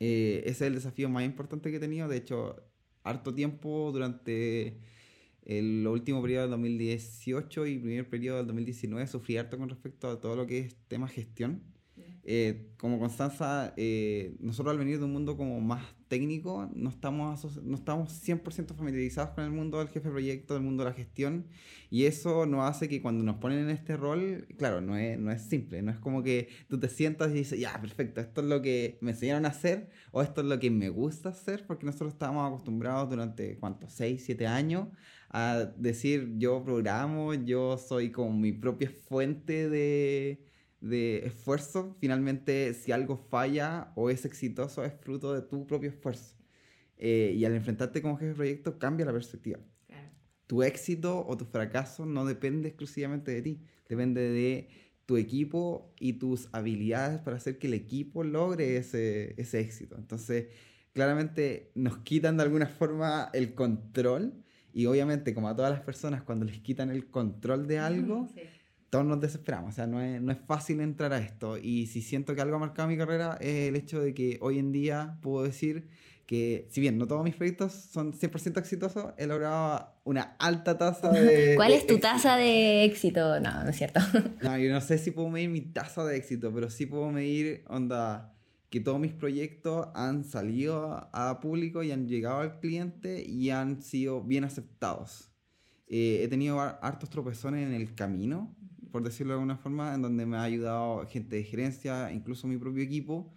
Eh, 0.00 0.42
ese 0.44 0.50
es 0.50 0.62
el 0.62 0.74
desafío 0.74 1.08
más 1.08 1.24
importante 1.24 1.70
que 1.70 1.76
he 1.76 1.80
tenido. 1.80 2.08
De 2.08 2.16
hecho, 2.16 2.56
harto 3.04 3.32
tiempo 3.32 3.92
durante 3.92 4.80
el 5.42 5.86
último 5.86 6.20
periodo 6.20 6.42
del 6.42 6.50
2018 6.50 7.66
y 7.66 7.78
primer 7.78 8.10
periodo 8.10 8.38
del 8.38 8.46
2019 8.48 9.06
sufrí 9.06 9.36
harto 9.36 9.56
con 9.56 9.68
respecto 9.68 10.08
a 10.10 10.20
todo 10.20 10.34
lo 10.34 10.46
que 10.48 10.58
es 10.58 10.76
tema 10.88 11.06
gestión. 11.06 11.62
Como 12.76 12.98
Constanza, 12.98 13.72
nosotros 14.40 14.72
al 14.72 14.78
venir 14.78 14.98
de 14.98 15.04
un 15.04 15.12
mundo 15.12 15.36
como 15.36 15.60
más 15.60 15.84
técnico, 16.08 16.70
no 16.74 16.90
estamos, 16.90 17.62
no 17.62 17.74
estamos 17.74 18.10
100% 18.26 18.74
familiarizados 18.74 19.30
con 19.30 19.44
el 19.44 19.50
mundo 19.50 19.78
del 19.78 19.88
jefe 19.88 20.08
de 20.08 20.12
proyecto, 20.12 20.54
del 20.54 20.62
mundo 20.62 20.84
de 20.84 20.90
la 20.90 20.96
gestión, 20.96 21.46
y 21.90 22.04
eso 22.04 22.46
nos 22.46 22.68
hace 22.68 22.88
que 22.88 23.00
cuando 23.02 23.24
nos 23.24 23.36
ponen 23.36 23.60
en 23.60 23.70
este 23.70 23.96
rol, 23.96 24.46
claro, 24.58 24.80
no 24.80 24.96
es, 24.96 25.18
no 25.18 25.30
es 25.30 25.42
simple, 25.42 25.82
no 25.82 25.90
es 25.90 25.98
como 25.98 26.22
que 26.22 26.48
tú 26.68 26.78
te 26.78 26.88
sientas 26.88 27.30
y 27.30 27.34
dices, 27.34 27.58
ya, 27.58 27.80
perfecto, 27.80 28.20
esto 28.20 28.40
es 28.40 28.46
lo 28.46 28.62
que 28.62 28.98
me 29.00 29.12
enseñaron 29.12 29.44
a 29.46 29.48
hacer, 29.48 29.90
o 30.12 30.22
esto 30.22 30.40
es 30.40 30.46
lo 30.46 30.58
que 30.58 30.70
me 30.70 30.88
gusta 30.88 31.30
hacer, 31.30 31.66
porque 31.66 31.86
nosotros 31.86 32.12
estábamos 32.12 32.46
acostumbrados 32.46 33.08
durante, 33.10 33.56
¿cuántos? 33.58 33.92
6, 33.92 34.22
7 34.24 34.46
años 34.46 34.88
a 35.30 35.66
decir, 35.76 36.34
yo 36.38 36.62
programo, 36.64 37.34
yo 37.34 37.78
soy 37.78 38.10
como 38.10 38.32
mi 38.32 38.52
propia 38.52 38.90
fuente 38.90 39.68
de 39.68 40.44
de 40.88 41.26
esfuerzo, 41.26 41.96
finalmente 42.00 42.74
si 42.74 42.92
algo 42.92 43.16
falla 43.16 43.92
o 43.94 44.10
es 44.10 44.24
exitoso 44.24 44.84
es 44.84 44.92
fruto 44.94 45.32
de 45.34 45.42
tu 45.42 45.66
propio 45.66 45.90
esfuerzo. 45.90 46.36
Eh, 46.98 47.34
y 47.36 47.44
al 47.44 47.54
enfrentarte 47.54 48.00
como 48.00 48.16
jefe 48.16 48.28
de 48.28 48.34
proyecto 48.34 48.78
cambia 48.78 49.06
la 49.06 49.12
perspectiva. 49.12 49.58
Tu 50.46 50.62
éxito 50.62 51.26
o 51.26 51.36
tu 51.36 51.44
fracaso 51.44 52.06
no 52.06 52.24
depende 52.24 52.68
exclusivamente 52.68 53.32
de 53.32 53.42
ti, 53.42 53.62
depende 53.88 54.20
de 54.20 54.68
tu 55.04 55.16
equipo 55.16 55.92
y 55.98 56.14
tus 56.14 56.48
habilidades 56.52 57.20
para 57.20 57.36
hacer 57.36 57.58
que 57.58 57.66
el 57.66 57.74
equipo 57.74 58.24
logre 58.24 58.76
ese, 58.76 59.34
ese 59.40 59.60
éxito. 59.60 59.96
Entonces, 59.96 60.48
claramente 60.92 61.72
nos 61.74 61.98
quitan 61.98 62.36
de 62.36 62.44
alguna 62.44 62.66
forma 62.66 63.30
el 63.32 63.54
control 63.54 64.44
y 64.72 64.86
obviamente 64.86 65.32
como 65.32 65.48
a 65.48 65.56
todas 65.56 65.70
las 65.70 65.80
personas 65.80 66.22
cuando 66.22 66.44
les 66.44 66.60
quitan 66.60 66.90
el 66.90 67.10
control 67.10 67.66
de 67.66 67.78
algo, 67.78 68.28
todos 68.90 69.04
nos 69.04 69.20
desesperamos, 69.20 69.70
o 69.70 69.74
sea, 69.74 69.86
no 69.86 70.00
es, 70.00 70.20
no 70.20 70.32
es 70.32 70.38
fácil 70.46 70.80
entrar 70.80 71.12
a 71.12 71.18
esto. 71.18 71.58
Y 71.58 71.86
si 71.86 72.02
siento 72.02 72.34
que 72.34 72.40
algo 72.40 72.56
ha 72.56 72.60
marcado 72.60 72.88
mi 72.88 72.96
carrera 72.96 73.36
es 73.40 73.68
el 73.68 73.76
hecho 73.76 74.00
de 74.00 74.14
que 74.14 74.38
hoy 74.40 74.58
en 74.58 74.72
día 74.72 75.18
puedo 75.22 75.44
decir 75.44 75.88
que, 76.26 76.66
si 76.70 76.80
bien 76.80 76.98
no 76.98 77.06
todos 77.06 77.22
mis 77.24 77.36
proyectos 77.36 77.72
son 77.72 78.12
100% 78.12 78.58
exitosos, 78.58 79.14
he 79.16 79.26
logrado 79.26 79.94
una 80.04 80.36
alta 80.38 80.76
tasa 80.76 81.10
de... 81.10 81.54
¿Cuál 81.56 81.72
es 81.72 81.86
tu 81.86 81.98
tasa 81.98 82.36
de 82.36 82.84
éxito? 82.84 83.40
No, 83.40 83.64
no 83.64 83.70
es 83.70 83.76
cierto. 83.76 84.00
No, 84.42 84.58
yo 84.58 84.72
no 84.72 84.80
sé 84.80 84.98
si 84.98 85.12
puedo 85.12 85.28
medir 85.28 85.50
mi 85.50 85.60
tasa 85.60 86.04
de 86.04 86.16
éxito, 86.16 86.52
pero 86.52 86.68
sí 86.68 86.86
puedo 86.86 87.10
medir, 87.10 87.64
onda, 87.68 88.34
que 88.70 88.80
todos 88.80 88.98
mis 88.98 89.12
proyectos 89.12 89.88
han 89.94 90.24
salido 90.24 91.08
a 91.12 91.40
público 91.40 91.82
y 91.82 91.92
han 91.92 92.08
llegado 92.08 92.40
al 92.40 92.58
cliente 92.58 93.22
y 93.24 93.50
han 93.50 93.82
sido 93.82 94.22
bien 94.22 94.44
aceptados. 94.44 95.30
Eh, 95.88 96.22
he 96.24 96.28
tenido 96.28 96.60
hartos 96.60 97.08
tropezones 97.08 97.66
en 97.66 97.72
el 97.72 97.94
camino, 97.94 98.56
por 98.96 99.02
decirlo 99.02 99.34
de 99.34 99.40
alguna 99.40 99.58
forma, 99.58 99.94
en 99.94 100.00
donde 100.00 100.24
me 100.24 100.38
ha 100.38 100.42
ayudado 100.44 101.06
gente 101.06 101.36
de 101.36 101.44
gerencia, 101.44 102.10
incluso 102.10 102.46
mi 102.46 102.56
propio 102.56 102.82
equipo, 102.82 103.30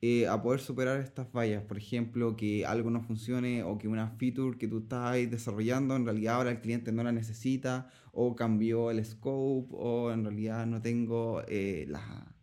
eh, 0.00 0.26
a 0.26 0.42
poder 0.42 0.58
superar 0.58 1.00
estas 1.00 1.28
fallas. 1.28 1.62
Por 1.62 1.78
ejemplo, 1.78 2.34
que 2.34 2.66
algo 2.66 2.90
no 2.90 3.00
funcione 3.00 3.62
o 3.62 3.78
que 3.78 3.86
una 3.86 4.10
feature 4.10 4.58
que 4.58 4.66
tú 4.66 4.78
estás 4.78 5.14
desarrollando 5.30 5.94
en 5.94 6.04
realidad 6.04 6.34
ahora 6.34 6.50
el 6.50 6.60
cliente 6.60 6.90
no 6.90 7.04
la 7.04 7.12
necesita 7.12 7.88
o 8.10 8.34
cambió 8.34 8.90
el 8.90 9.04
scope 9.04 9.68
o 9.70 10.10
en 10.10 10.24
realidad 10.24 10.66
no 10.66 10.82
tengo 10.82 11.42
eh, 11.46 11.86
la, 11.88 12.34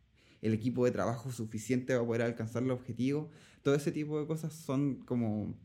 el 0.41 0.53
equipo 0.53 0.85
de 0.85 0.91
trabajo 0.91 1.29
suficiente 1.29 1.93
para 1.93 2.05
poder 2.05 2.21
alcanzar 2.21 2.63
el 2.63 2.71
objetivo. 2.71 3.31
Todo 3.63 3.75
ese 3.75 3.91
tipo 3.91 4.17
de 4.17 4.27
cosas 4.27 4.53
son 4.53 5.01
como 5.05 5.57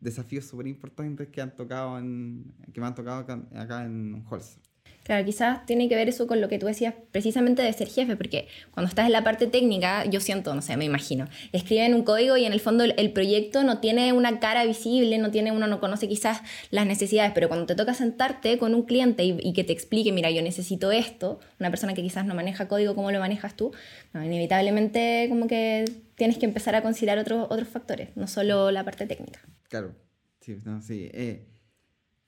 desafíos 0.00 0.46
súper 0.46 0.66
importantes 0.66 1.28
que 1.28 1.40
han 1.40 1.54
tocado 1.54 2.00
que 2.00 2.80
me 2.80 2.86
han 2.88 2.94
tocado 2.96 3.20
acá, 3.20 3.84
en 3.84 4.24
Holsa. 4.28 4.58
Claro, 5.04 5.24
quizás 5.24 5.66
tiene 5.66 5.88
que 5.88 5.96
ver 5.96 6.08
eso 6.08 6.28
con 6.28 6.40
lo 6.40 6.48
que 6.48 6.60
tú 6.60 6.66
decías 6.66 6.94
precisamente 7.10 7.60
de 7.60 7.72
ser 7.72 7.88
jefe, 7.88 8.14
porque 8.14 8.46
cuando 8.70 8.88
estás 8.88 9.06
en 9.06 9.12
la 9.12 9.24
parte 9.24 9.48
técnica, 9.48 10.04
yo 10.04 10.20
siento, 10.20 10.54
no 10.54 10.62
sé, 10.62 10.76
me 10.76 10.84
imagino, 10.84 11.26
escriben 11.52 11.94
un 11.94 12.04
código 12.04 12.36
y 12.36 12.44
en 12.44 12.52
el 12.52 12.60
fondo 12.60 12.84
el, 12.84 13.12
proyecto 13.12 13.64
no 13.64 13.80
tiene 13.80 14.12
una 14.12 14.38
cara 14.38 14.64
visible, 14.64 15.18
no 15.18 15.32
tiene, 15.32 15.50
uno 15.50 15.66
no 15.66 15.80
conoce 15.80 16.08
quizás 16.08 16.42
las 16.70 16.86
necesidades, 16.86 17.32
pero 17.34 17.48
cuando 17.48 17.66
te 17.66 17.74
toca 17.74 17.94
sentarte 17.94 18.58
con 18.58 18.76
un 18.76 18.84
cliente 18.84 19.24
y, 19.24 19.52
que 19.52 19.64
te 19.64 19.72
explique, 19.72 20.12
mira, 20.12 20.30
yo 20.30 20.40
necesito 20.40 20.92
esto, 20.92 21.40
una 21.58 21.70
persona 21.70 21.94
que 21.94 22.02
quizás 22.02 22.24
no 22.24 22.36
maneja 22.36 22.68
código 22.68 22.94
como 22.94 23.10
lo 23.10 23.18
manejas 23.18 23.56
tú, 23.56 23.72
inevitablemente 24.14 25.26
como 25.28 25.48
que 25.48 25.84
tienes 26.14 26.38
que 26.38 26.46
empezar 26.46 26.76
a 26.76 26.82
considerar 26.82 27.18
otros 27.18 27.48
otros 27.50 27.68
factores, 27.68 28.10
no 28.16 28.28
solo 28.28 28.70
la 28.70 28.84
parte 28.84 29.06
técnica. 29.06 29.40
Claro, 29.68 29.96
sí, 30.40 30.60
no, 30.64 30.80
sí. 30.80 31.10
Eh, 31.12 31.51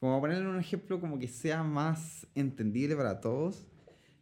como 0.04 0.20
ponerle 0.20 0.46
un 0.46 0.60
ejemplo 0.60 1.00
como 1.00 1.18
que 1.18 1.28
sea 1.28 1.62
más 1.62 2.26
entendible 2.34 2.94
para 2.94 3.22
todos, 3.22 3.66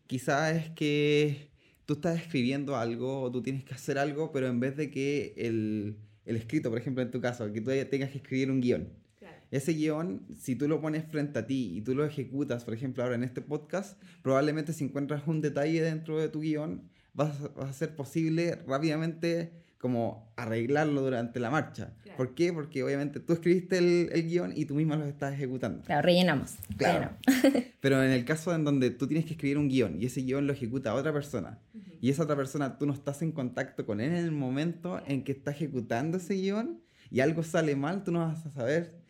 quizás 0.07 0.55
es 0.55 0.71
que 0.71 1.51
tú 1.87 1.95
estás 1.95 2.21
escribiendo 2.21 2.77
algo 2.77 3.21
o 3.21 3.33
tú 3.33 3.43
tienes 3.43 3.65
que 3.65 3.75
hacer 3.75 3.99
algo, 3.99 4.31
pero 4.31 4.47
en 4.47 4.61
vez 4.61 4.77
de 4.77 4.93
que 4.93 5.35
el, 5.37 5.99
el 6.25 6.37
escrito, 6.37 6.71
por 6.71 6.79
ejemplo, 6.79 7.03
en 7.03 7.11
tu 7.11 7.21
caso, 7.21 7.53
que 7.53 7.61
tú 7.61 7.73
tengas 7.91 8.11
que 8.11 8.19
escribir 8.19 8.53
un 8.53 8.61
guion. 8.61 8.91
Ese 9.51 9.73
guion, 9.73 10.25
si 10.39 10.55
tú 10.55 10.69
lo 10.69 10.81
pones 10.81 11.05
frente 11.05 11.41
a 11.41 11.49
ti 11.49 11.77
y 11.77 11.81
tú 11.81 11.97
lo 11.97 12.05
ejecutas, 12.05 12.65
por 12.65 12.75
ejemplo, 12.75 13.03
ahora 13.03 13.17
en 13.17 13.25
este 13.25 13.41
podcast, 13.41 14.01
probablemente 14.23 14.73
si 14.73 14.85
encuentras 14.85 15.27
un 15.27 15.41
detalle 15.41 15.83
dentro 15.83 16.17
de 16.17 16.29
tu 16.29 16.43
guion, 16.43 16.89
vas, 17.13 17.53
vas 17.57 17.71
a 17.71 17.73
ser 17.73 17.97
posible 17.97 18.55
rápidamente 18.69 19.62
como 19.83 20.33
arreglarlo 20.37 21.03
durante 21.03 21.41
la 21.41 21.51
marcha. 21.51 21.93
¿Por 22.17 22.37
qué? 22.37 22.53
Porque 22.53 22.85
obviamente 22.85 23.19
tú 23.19 23.33
escribiste 23.33 23.79
el, 23.79 24.11
el, 24.13 24.29
guion 24.29 24.53
y 24.55 24.65
tú 24.65 24.77
misma 24.77 24.95
lo 24.95 25.07
estás 25.07 25.35
ejecutando. 25.35 25.83
Claro, 25.83 26.03
rellenamos. 26.03 26.55
Claro. 26.77 27.11
Pero 27.81 28.01
en 28.01 28.13
el 28.13 28.25
caso 28.25 28.55
en 28.55 28.63
donde 28.63 28.91
tú 28.91 29.09
tienes 29.09 29.27
que 29.27 29.33
escribir 29.33 29.59
un 29.59 29.69
guion 29.69 30.01
y 30.01 30.07
ese 30.07 30.21
guion 30.21 30.47
lo 30.47 30.53
ejecuta 30.53 30.95
otra 30.95 31.13
persona 31.13 31.59
y 32.01 32.11
esa 32.11 32.23
otra 32.23 32.37
persona 32.37 32.79
tú 32.79 32.87
no 32.87 32.93
estás 32.93 33.23
en 33.23 33.33
contacto 33.33 33.85
con 33.85 34.01
él 34.01 34.13
en 34.13 34.19
el 34.19 34.31
momento 34.31 35.03
en 35.05 35.25
que 35.25 35.33
está 35.33 35.51
ejecutando 35.51 36.19
ese 36.19 36.35
guion 36.35 36.81
y 37.11 37.19
algo 37.19 37.43
sale 37.43 37.75
mal, 37.75 38.05
tú 38.05 38.13
no 38.13 38.21
vas 38.21 38.47
a 38.47 38.53
saber 38.53 39.03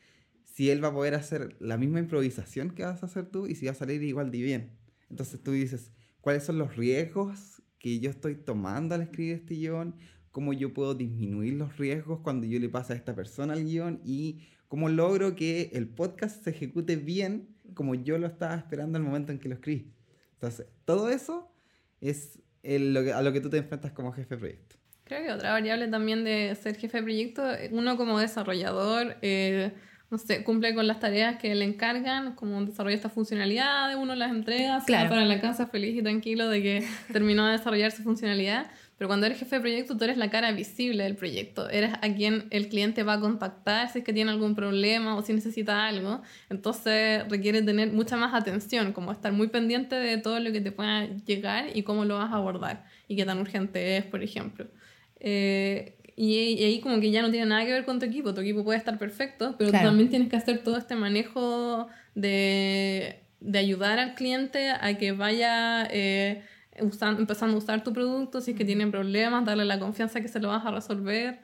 si 0.45 0.71
él 0.71 0.83
va 0.83 0.89
a 0.89 0.95
poder 0.95 1.15
hacer 1.15 1.55
la 1.61 1.77
misma 1.77 1.99
improvisación 1.99 2.71
que 2.71 2.83
vas 2.83 3.03
a 3.03 3.07
hacer 3.07 3.27
tú 3.27 3.47
y 3.47 3.57
si 3.57 3.67
va 3.67 3.73
a 3.73 3.75
salir 3.75 4.03
igual 4.03 4.31
de 4.31 4.41
bien. 4.41 4.79
Entonces 5.11 5.43
tú 5.43 5.53
dices, 5.53 5.93
¿cuáles 6.23 6.45
son 6.45 6.57
los 6.57 6.77
riesgos 6.77 7.63
que 7.79 8.01
yo 8.01 8.09
estoy 8.09 8.37
tomando 8.37 8.95
al 8.95 9.03
escribir 9.03 9.35
este 9.35 9.55
guion? 9.55 9.97
Cómo 10.33 10.53
yo 10.53 10.73
puedo 10.73 10.95
disminuir 10.95 11.55
los 11.55 11.77
riesgos 11.77 12.21
cuando 12.21 12.47
yo 12.47 12.59
le 12.59 12.69
paso 12.69 12.93
a 12.93 12.97
esta 12.97 13.15
persona 13.15 13.55
el 13.55 13.65
guion 13.65 14.01
y 14.05 14.41
cómo 14.67 14.89
logro 14.89 15.37
que 15.37 15.71
el 15.75 15.87
podcast 15.87 16.43
se 16.43 16.51
ejecute 16.51 16.97
bien 16.97 17.49
como 17.75 17.95
yo 17.95 18.19
lo 18.19 18.27
estaba 18.27 18.57
esperando 18.57 18.99
al 18.99 19.05
momento 19.05 19.31
en 19.31 19.39
que 19.39 19.49
lo 19.49 19.55
escribí. 19.55 19.93
Entonces, 20.35 20.67
todo 20.85 21.11
eso 21.11 21.53
es 22.01 22.41
lo 22.65 23.15
a 23.15 23.23
lo 23.23 23.33
que 23.33 23.41
tú 23.41 23.51
te 23.51 23.59
enfrentas 23.59 23.93
como 23.93 24.13
jefe 24.13 24.35
de 24.35 24.41
proyecto. 24.41 24.77
Creo 25.05 25.25
que 25.25 25.33
otra 25.33 25.53
variable 25.53 25.89
también 25.89 26.25
de 26.25 26.55
ser 26.55 26.77
jefe 26.77 26.99
de 26.99 27.03
proyecto, 27.03 27.43
uno 27.71 27.97
como 27.97 28.19
desarrollador, 28.19 29.17
eh, 29.21 29.73
no 30.11 30.19
sé, 30.19 30.45
cumple 30.45 30.75
con 30.75 30.87
las 30.87 31.01
tareas 31.01 31.39
que 31.39 31.55
le 31.55 31.65
encargan, 31.65 32.35
como 32.35 32.65
desarrollar 32.65 32.97
esta 32.97 33.09
funcionalidad, 33.09 33.97
uno 33.97 34.15
las 34.15 34.31
entrega, 34.31 34.83
claro. 34.87 35.11
para 35.11 35.25
la 35.25 35.41
casa 35.41 35.67
feliz 35.67 35.97
y 35.97 36.03
tranquilo 36.03 36.49
de 36.49 36.63
que 36.63 36.89
terminó 37.13 37.47
de 37.47 37.53
desarrollar 37.53 37.91
su 37.91 38.03
funcionalidad. 38.03 38.71
Pero 39.03 39.09
cuando 39.09 39.27
eres 39.27 39.41
jefe 39.41 39.57
de 39.57 39.61
proyecto, 39.61 39.97
tú 39.97 40.05
eres 40.05 40.17
la 40.17 40.31
cara 40.31 40.53
visible 40.53 41.03
del 41.03 41.17
proyecto. 41.17 41.69
Eres 41.69 41.93
a 42.03 42.15
quien 42.15 42.47
el 42.51 42.69
cliente 42.69 43.03
va 43.03 43.15
a 43.15 43.21
contactar 43.21 43.91
si 43.91 43.99
es 43.99 44.05
que 44.05 44.13
tiene 44.13 44.31
algún 44.31 44.55
problema 44.55 45.17
o 45.17 45.23
si 45.23 45.33
necesita 45.33 45.87
algo. 45.87 46.23
Entonces 46.51 47.29
requiere 47.29 47.63
tener 47.63 47.93
mucha 47.93 48.17
más 48.17 48.33
atención, 48.33 48.93
como 48.93 49.11
estar 49.11 49.33
muy 49.33 49.49
pendiente 49.49 49.97
de 49.97 50.19
todo 50.19 50.39
lo 50.39 50.53
que 50.53 50.61
te 50.61 50.71
pueda 50.71 51.09
llegar 51.27 51.77
y 51.77 51.83
cómo 51.83 52.05
lo 52.05 52.15
vas 52.19 52.31
a 52.31 52.37
abordar 52.37 52.85
y 53.09 53.17
qué 53.17 53.25
tan 53.25 53.41
urgente 53.41 53.97
es, 53.97 54.05
por 54.05 54.23
ejemplo. 54.23 54.69
Eh, 55.19 55.97
y, 56.15 56.63
ahí 56.63 56.79
como 56.79 57.01
que 57.01 57.11
ya 57.11 57.23
no 57.23 57.33
tiene 57.33 57.47
nada 57.47 57.65
que 57.65 57.73
ver 57.73 57.85
con 57.85 57.99
tu 57.99 58.07
equipo. 58.07 58.33
Tu 58.33 58.43
equipo 58.43 58.63
puede 58.63 58.79
estar 58.79 59.01
perfecto, 59.01 59.57
pero 59.59 59.73
tú 59.73 59.79
también 59.79 60.11
tienes 60.11 60.29
que 60.29 60.37
hacer 60.37 60.63
todo 60.63 60.77
este 60.77 60.95
manejo 60.95 61.89
de, 62.15 63.19
de 63.41 63.59
ayudar 63.59 63.99
al 63.99 64.15
cliente 64.15 64.71
a 64.71 64.97
que 64.97 65.11
vaya... 65.11 65.89
Eh, 65.91 66.45
empezando 66.75 67.55
a 67.55 67.59
usar 67.59 67.85
tu 67.85 67.93
producto, 67.93 68.41
si 68.41 68.53
es 68.53 68.57
que 68.57 68.65
tienen 68.65 68.91
problemas, 68.91 69.45
darle 69.45 69.65
la 69.65 69.79
confianza 69.79 70.21
que 70.21 70.29
se 70.29 70.41
lo 70.41 70.49
vas 70.49 70.65
a 70.65 70.71
resolver 70.71 71.41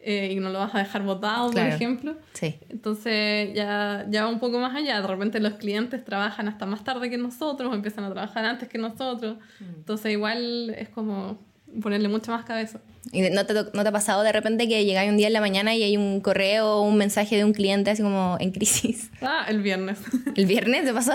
eh, 0.00 0.32
y 0.32 0.36
no 0.36 0.50
lo 0.50 0.60
vas 0.60 0.74
a 0.74 0.78
dejar 0.78 1.02
botado, 1.02 1.50
por 1.50 1.60
ejemplo. 1.60 2.16
Sí. 2.32 2.56
Entonces 2.68 3.52
ya, 3.54 4.06
ya 4.08 4.24
va 4.24 4.30
un 4.30 4.38
poco 4.38 4.60
más 4.60 4.74
allá. 4.76 5.00
De 5.00 5.06
repente 5.06 5.40
los 5.40 5.54
clientes 5.54 6.04
trabajan 6.04 6.48
hasta 6.48 6.66
más 6.66 6.84
tarde 6.84 7.10
que 7.10 7.18
nosotros, 7.18 7.74
empiezan 7.74 8.04
a 8.04 8.10
trabajar 8.12 8.44
antes 8.44 8.68
que 8.68 8.78
nosotros. 8.78 9.38
Mm. 9.58 9.64
Entonces 9.78 10.12
igual 10.12 10.70
es 10.70 10.88
como 10.88 11.38
ponerle 11.82 12.08
mucha 12.08 12.30
más 12.30 12.44
cabeza. 12.44 12.80
¿Y 13.12 13.22
no 13.30 13.44
te, 13.44 13.54
no 13.54 13.64
te 13.64 13.88
ha 13.88 13.92
pasado 13.92 14.22
de 14.22 14.32
repente 14.32 14.68
que 14.68 14.84
llegáis 14.84 15.10
un 15.10 15.16
día 15.16 15.26
en 15.26 15.32
la 15.32 15.40
mañana 15.40 15.74
y 15.74 15.82
hay 15.82 15.96
un 15.96 16.20
correo 16.20 16.76
o 16.76 16.82
un 16.82 16.96
mensaje 16.96 17.36
de 17.36 17.44
un 17.44 17.52
cliente 17.52 17.90
así 17.90 18.02
como 18.02 18.36
en 18.40 18.52
crisis? 18.52 19.10
Ah, 19.20 19.46
el 19.48 19.62
viernes. 19.62 19.98
¿El 20.36 20.46
viernes 20.46 20.84
te 20.84 20.94
pasó? 20.94 21.12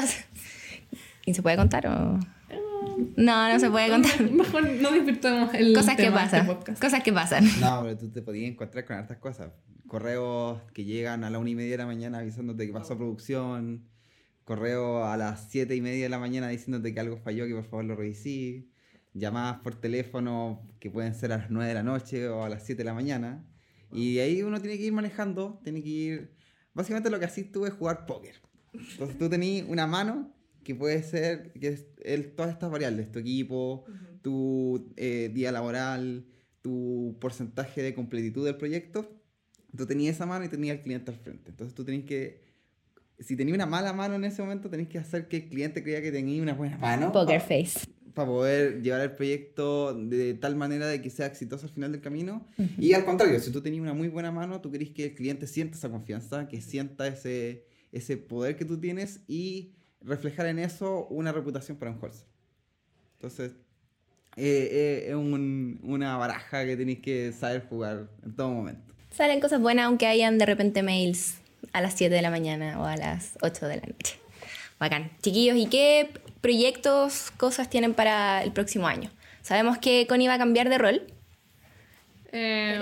¿Y 1.26 1.34
se 1.34 1.42
puede 1.42 1.56
contar 1.56 1.88
o...? 1.88 2.20
No, 3.18 3.52
no 3.52 3.60
se 3.60 3.70
puede 3.70 3.90
contar. 3.90 4.22
Mejor 4.32 4.70
no 4.70 4.92
disfrutemos 4.92 5.54
el 5.54 5.74
Cosas 5.74 5.96
que 5.96 6.04
este 6.04 6.14
pasan. 6.14 6.48
Cosas 6.80 7.04
que 7.04 7.14
pasan. 7.14 7.46
No, 7.60 7.82
pero 7.84 7.98
tú 7.98 8.10
te 8.10 8.22
podías 8.22 8.52
encontrar 8.52 8.86
con 8.86 8.98
hartas 8.98 9.18
cosas. 9.18 9.52
Correos 9.88 10.62
que 10.74 10.86
llegan 10.86 11.24
a 11.24 11.30
la 11.30 11.40
una 11.40 11.50
y 11.50 11.56
media 11.56 11.72
de 11.72 11.78
la 11.78 11.86
mañana 11.86 12.20
avisándote 12.20 12.66
que 12.66 12.74
pasó 12.74 12.98
producción. 12.98 13.88
Correo 14.44 15.06
a 15.06 15.16
las 15.18 15.50
siete 15.50 15.76
y 15.76 15.82
media 15.82 16.04
de 16.04 16.10
la 16.10 16.20
mañana 16.20 16.50
diciéndote 16.50 16.94
que 16.94 17.00
algo 17.00 17.18
falló, 17.18 17.46
que 17.48 17.54
por 17.54 17.66
favor 17.66 17.86
lo 17.86 17.96
revisí. 17.96 18.70
Llamadas 19.14 19.60
por 19.62 19.76
teléfono 19.76 20.68
que 20.80 20.90
pueden 20.90 21.14
ser 21.14 21.32
a 21.32 21.38
las 21.38 21.52
nueve 21.52 21.70
de 21.70 21.76
la 21.76 21.84
noche 21.84 22.28
o 22.28 22.44
a 22.44 22.50
las 22.50 22.66
siete 22.66 22.80
de 22.80 22.86
la 22.86 22.94
mañana. 22.94 23.46
Y 23.92 24.20
ahí 24.20 24.42
uno 24.42 24.60
tiene 24.60 24.78
que 24.78 24.86
ir 24.86 24.94
manejando, 24.94 25.60
tiene 25.64 25.84
que 25.84 25.90
ir... 25.90 26.36
Básicamente 26.74 27.12
lo 27.12 27.20
que 27.20 27.26
así 27.26 27.44
tú 27.44 27.68
es 27.68 27.74
jugar 27.74 28.08
póker. 28.08 28.42
Entonces 28.74 29.18
tú 29.20 29.30
tenías 29.30 29.68
una 29.70 29.86
mano 29.86 30.34
que 30.64 30.76
puede 30.76 31.04
ser 31.04 31.52
que 31.54 31.68
es 31.70 31.86
el, 32.04 32.32
todas 32.32 32.52
estas 32.52 32.72
variables, 32.72 33.12
tu 33.12 33.20
equipo, 33.20 33.86
tu 34.22 34.94
eh, 34.96 35.30
día 35.34 35.52
laboral, 35.52 36.26
tu 36.62 37.18
porcentaje 37.20 37.82
de 37.82 37.94
completitud 37.94 38.46
del 38.46 38.56
proyecto, 38.56 39.12
tú 39.76 39.86
tenías 39.86 40.16
esa 40.16 40.26
mano 40.26 40.46
y 40.46 40.48
tenías 40.48 40.78
el 40.78 40.82
cliente 40.82 41.12
al 41.12 41.18
frente. 41.18 41.52
Entonces 41.52 41.76
tú 41.76 41.84
tenías 41.84 42.06
que, 42.06 42.42
si 43.20 43.36
tenías 43.36 43.56
una 43.56 43.66
mala 43.66 43.94
mano 43.94 44.16
en 44.16 44.24
ese 44.24 44.42
momento, 44.42 44.70
tenías 44.70 44.90
que 44.90 44.98
hacer 44.98 45.28
que 45.28 45.38
el 45.38 45.50
cliente 45.50 45.84
crea 45.84 46.02
que 46.02 46.12
tenías 46.12 46.42
una 46.42 46.54
buena 46.54 46.78
mano. 46.78 47.12
Poker 47.12 47.42
face. 47.42 47.88
Para 48.14 48.28
poder 48.28 48.82
llevar 48.82 49.02
el 49.02 49.12
proyecto 49.12 49.94
de 49.94 50.36
tal 50.36 50.56
manera 50.56 50.88
de 50.88 51.02
que 51.02 51.10
sea 51.10 51.26
exitoso 51.26 51.66
al 51.66 51.74
final 51.74 51.92
del 51.92 52.02
camino. 52.02 52.48
Y 52.78 52.94
al 52.94 53.06
contrario, 53.06 53.40
si 53.40 53.52
tú 53.52 53.62
tenías 53.62 53.82
una 53.82 53.94
muy 53.94 54.08
buena 54.08 54.32
mano, 54.32 54.62
tú 54.62 54.72
querés 54.72 54.92
que 54.92 55.06
el 55.06 55.16
cliente 55.16 55.48
sienta 55.48 55.78
esa 55.78 55.90
confianza, 55.90 56.48
que 56.48 56.62
sienta 56.62 57.08
ese, 57.08 57.66
ese 57.92 58.18
poder 58.18 58.56
que 58.56 58.66
tú 58.66 58.80
tienes 58.80 59.22
y 59.28 59.74
reflejar 60.04 60.46
en 60.48 60.60
eso 60.60 61.08
una 61.10 61.32
reputación 61.32 61.78
para 61.78 61.92
un 61.92 62.00
wholesale. 62.00 62.30
Entonces, 63.16 63.54
eh, 64.36 64.70
eh, 64.72 65.06
es 65.10 65.16
una 65.16 66.18
baraja 66.18 66.66
que 66.66 66.76
tenéis 66.76 67.00
que 67.00 67.32
saber 67.32 67.66
jugar 67.68 68.08
en 68.24 68.36
todo 68.36 68.50
momento. 68.50 68.94
Salen 69.12 69.40
cosas 69.40 69.62
buenas 69.62 69.86
aunque 69.86 70.08
hayan 70.08 70.38
de 70.38 70.46
repente 70.46 70.82
mails 70.82 71.36
a 71.72 71.82
las 71.82 71.94
7 71.94 72.14
de 72.14 72.22
la 72.22 72.32
mañana 72.32 72.82
o 72.82 72.86
a 72.86 72.98
las 72.98 73.38
8 73.42 73.68
de 73.68 73.78
la 73.78 73.88
noche. 73.88 74.20
Bacán. 74.80 75.12
Chiquillos, 75.22 75.56
¿y 75.56 75.68
qué 75.68 76.10
proyectos, 76.42 77.32
cosas 77.38 77.70
tienen 77.70 77.94
para 77.94 78.44
el 78.44 78.52
próximo 78.52 78.88
año? 78.88 79.12
Sabemos 79.42 79.78
que 79.78 80.08
Connie 80.08 80.28
va 80.28 80.34
a 80.36 80.38
cambiar 80.38 80.70
de 80.70 80.78
rol. 80.78 81.08
Eh, 82.32 82.80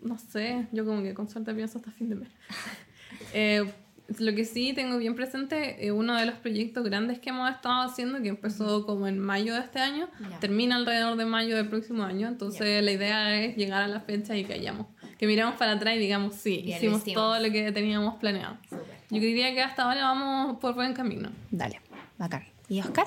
no 0.00 0.18
sé, 0.18 0.66
yo 0.72 0.84
como 0.84 1.02
que 1.02 1.12
con 1.12 1.28
suerte 1.28 1.52
pienso 1.54 1.78
hasta 1.78 1.90
fin 1.90 2.10
de 2.10 2.14
mes. 2.16 2.28
eh, 3.34 3.64
lo 4.18 4.34
que 4.34 4.44
sí 4.44 4.72
tengo 4.74 4.98
bien 4.98 5.14
presente, 5.14 5.82
es 5.82 5.88
eh, 5.88 5.92
uno 5.92 6.16
de 6.16 6.26
los 6.26 6.36
proyectos 6.36 6.84
grandes 6.84 7.18
que 7.18 7.30
hemos 7.30 7.50
estado 7.50 7.82
haciendo, 7.82 8.20
que 8.20 8.28
empezó 8.28 8.84
como 8.84 9.06
en 9.06 9.18
mayo 9.18 9.54
de 9.54 9.60
este 9.60 9.78
año, 9.80 10.08
termina 10.40 10.76
alrededor 10.76 11.16
de 11.16 11.24
mayo 11.24 11.56
del 11.56 11.68
próximo 11.68 12.02
año, 12.02 12.28
entonces 12.28 12.82
la 12.84 12.92
idea 12.92 13.42
es 13.42 13.56
llegar 13.56 13.82
a 13.82 13.88
la 13.88 14.00
fecha 14.00 14.36
y 14.36 14.44
que 14.44 14.54
hayamos, 14.54 14.86
que 15.18 15.26
miremos 15.26 15.54
para 15.56 15.72
atrás 15.72 15.96
y 15.96 15.98
digamos, 15.98 16.34
sí, 16.34 16.62
hicimos 16.66 17.04
todo 17.04 17.38
lo 17.38 17.50
que 17.50 17.72
teníamos 17.72 18.16
planeado. 18.16 18.58
Yo 19.10 19.20
diría 19.20 19.54
que 19.54 19.62
hasta 19.62 19.84
ahora 19.84 20.02
vamos 20.02 20.58
por 20.58 20.74
buen 20.74 20.92
camino. 20.92 21.30
Dale, 21.50 21.80
bacán. 22.18 22.44
¿Y 22.68 22.80
Oscar? 22.80 23.06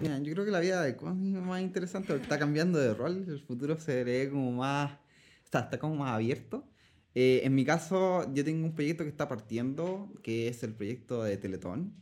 Mira, 0.00 0.18
yo 0.18 0.32
creo 0.32 0.44
que 0.44 0.50
la 0.50 0.60
vida 0.60 0.82
de 0.82 0.96
Connie 0.96 1.36
es 1.36 1.42
más 1.42 1.60
interesante 1.60 2.08
porque 2.08 2.22
está 2.22 2.38
cambiando 2.38 2.78
de 2.78 2.94
rol, 2.94 3.24
el 3.28 3.40
futuro 3.40 3.78
se 3.78 4.02
ve 4.02 4.30
como 4.30 4.50
más 4.52 4.92
sea, 5.50 5.60
está 5.60 5.78
como 5.78 5.96
más 5.96 6.12
abierto. 6.12 6.64
Eh, 7.14 7.40
en 7.44 7.54
mi 7.54 7.64
caso, 7.64 8.32
yo 8.32 8.44
tengo 8.44 8.64
un 8.64 8.74
proyecto 8.74 9.04
que 9.04 9.10
está 9.10 9.28
partiendo, 9.28 10.12
que 10.22 10.48
es 10.48 10.62
el 10.62 10.74
proyecto 10.74 11.22
de 11.22 11.36
Teletón, 11.36 11.94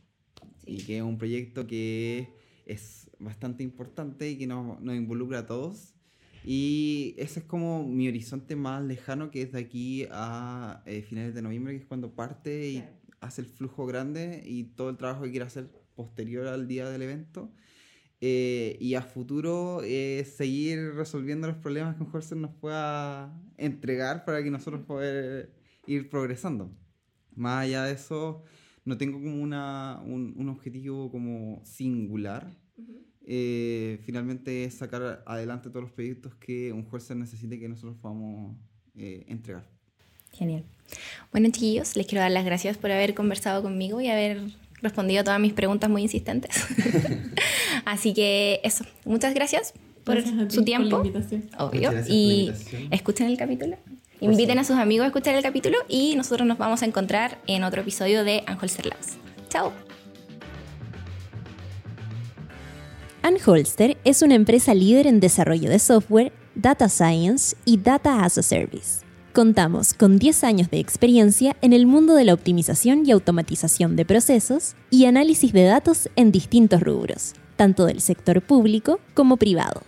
y 0.65 0.83
que 0.83 0.97
es 0.97 1.03
un 1.03 1.17
proyecto 1.17 1.65
que 1.65 2.29
es 2.65 3.09
bastante 3.19 3.63
importante 3.63 4.29
y 4.29 4.37
que 4.37 4.47
nos, 4.47 4.79
nos 4.81 4.95
involucra 4.95 5.39
a 5.39 5.45
todos. 5.47 5.95
Y 6.43 7.15
ese 7.17 7.41
es 7.41 7.45
como 7.45 7.85
mi 7.85 8.07
horizonte 8.07 8.55
más 8.55 8.83
lejano, 8.83 9.31
que 9.31 9.41
es 9.41 9.51
de 9.51 9.59
aquí 9.59 10.07
a 10.11 10.83
eh, 10.85 11.01
finales 11.01 11.33
de 11.33 11.41
noviembre, 11.41 11.73
que 11.73 11.79
es 11.79 11.85
cuando 11.85 12.13
parte 12.13 12.69
y 12.69 12.83
hace 13.19 13.41
el 13.41 13.47
flujo 13.47 13.85
grande 13.85 14.41
y 14.45 14.63
todo 14.63 14.89
el 14.89 14.97
trabajo 14.97 15.23
que 15.23 15.31
quiere 15.31 15.45
hacer 15.45 15.69
posterior 15.95 16.47
al 16.47 16.67
día 16.67 16.89
del 16.89 17.01
evento. 17.01 17.51
Eh, 18.21 18.77
y 18.81 18.95
a 18.95 19.01
futuro 19.01 19.81
eh, 19.83 20.25
seguir 20.25 20.93
resolviendo 20.93 21.47
los 21.47 21.55
problemas 21.57 21.95
que 21.95 22.03
un 22.03 22.09
Holster 22.13 22.37
nos 22.37 22.53
pueda 22.53 23.33
entregar 23.55 24.25
para 24.25 24.43
que 24.43 24.51
nosotros 24.51 24.81
poder 24.85 25.53
ir 25.87 26.09
progresando. 26.09 26.69
Más 27.35 27.63
allá 27.63 27.85
de 27.85 27.93
eso, 27.93 28.43
no 28.83 28.97
tengo 28.97 29.19
como 29.19 29.41
una, 29.41 30.01
un, 30.05 30.33
un 30.37 30.49
objetivo 30.49 31.09
como 31.11 31.61
singular. 31.63 32.51
Eh, 33.31 33.99
finalmente 34.05 34.63
es 34.63 34.73
sacar 34.73 35.21
adelante 35.27 35.69
todos 35.69 35.83
los 35.83 35.91
proyectos 35.91 36.33
que 36.35 36.73
un 36.73 36.87
Holster 36.89 37.15
necesite 37.15 37.59
que 37.59 37.69
nosotros 37.69 37.95
podamos 38.01 38.57
eh, 38.95 39.23
entregar. 39.27 39.69
Genial. 40.33 40.63
Bueno, 41.31 41.49
chiquillos, 41.51 41.95
les 41.95 42.07
quiero 42.07 42.21
dar 42.21 42.31
las 42.31 42.43
gracias 42.43 42.77
por 42.77 42.91
haber 42.91 43.13
conversado 43.13 43.61
conmigo 43.61 44.01
y 44.01 44.07
haber 44.07 44.41
respondido 44.81 45.21
a 45.21 45.23
todas 45.23 45.39
mis 45.39 45.53
preguntas 45.53 45.89
muy 45.89 46.01
insistentes. 46.03 46.65
Así 47.85 48.13
que 48.13 48.61
eso, 48.63 48.85
muchas 49.05 49.33
gracias 49.33 49.73
por 50.03 50.15
Gracias 50.15 50.53
su 50.53 50.63
tiempo. 50.63 50.89
por 50.89 51.01
la 51.01 51.07
invitación. 51.07 51.49
Obvio. 51.57 51.91
La 51.91 52.03
Y 52.07 52.51
escuchen 52.91 53.27
el 53.27 53.37
capítulo. 53.37 53.77
Inviten 54.21 54.59
a 54.59 54.63
sus 54.63 54.75
amigos 54.77 55.05
a 55.05 55.07
escuchar 55.07 55.35
el 55.35 55.43
capítulo 55.43 55.77
y 55.87 56.15
nosotros 56.15 56.45
nos 56.47 56.57
vamos 56.57 56.81
a 56.81 56.85
encontrar 56.85 57.37
en 57.47 57.63
otro 57.63 57.81
episodio 57.81 58.23
de 58.23 58.43
Anholster 58.47 58.85
Labs. 58.85 59.17
Chao. 59.49 59.71
Anholster 63.21 63.97
es 64.03 64.21
una 64.21 64.35
empresa 64.35 64.73
líder 64.73 65.07
en 65.07 65.19
desarrollo 65.19 65.69
de 65.69 65.79
software, 65.79 66.31
data 66.55 66.89
science 66.89 67.55
y 67.65 67.77
data 67.77 68.23
as 68.23 68.37
a 68.37 68.43
service. 68.43 69.08
Contamos 69.39 69.93
con 69.93 70.19
10 70.19 70.43
años 70.43 70.69
de 70.69 70.79
experiencia 70.79 71.55
en 71.61 71.71
el 71.71 71.85
mundo 71.85 72.13
de 72.13 72.25
la 72.25 72.33
optimización 72.33 73.05
y 73.05 73.11
automatización 73.11 73.95
de 73.95 74.03
procesos 74.03 74.75
y 74.89 75.05
análisis 75.05 75.53
de 75.53 75.63
datos 75.63 76.09
en 76.17 76.33
distintos 76.33 76.81
rubros, 76.81 77.35
tanto 77.55 77.85
del 77.85 78.01
sector 78.01 78.41
público 78.41 78.99
como 79.13 79.37
privado. 79.37 79.83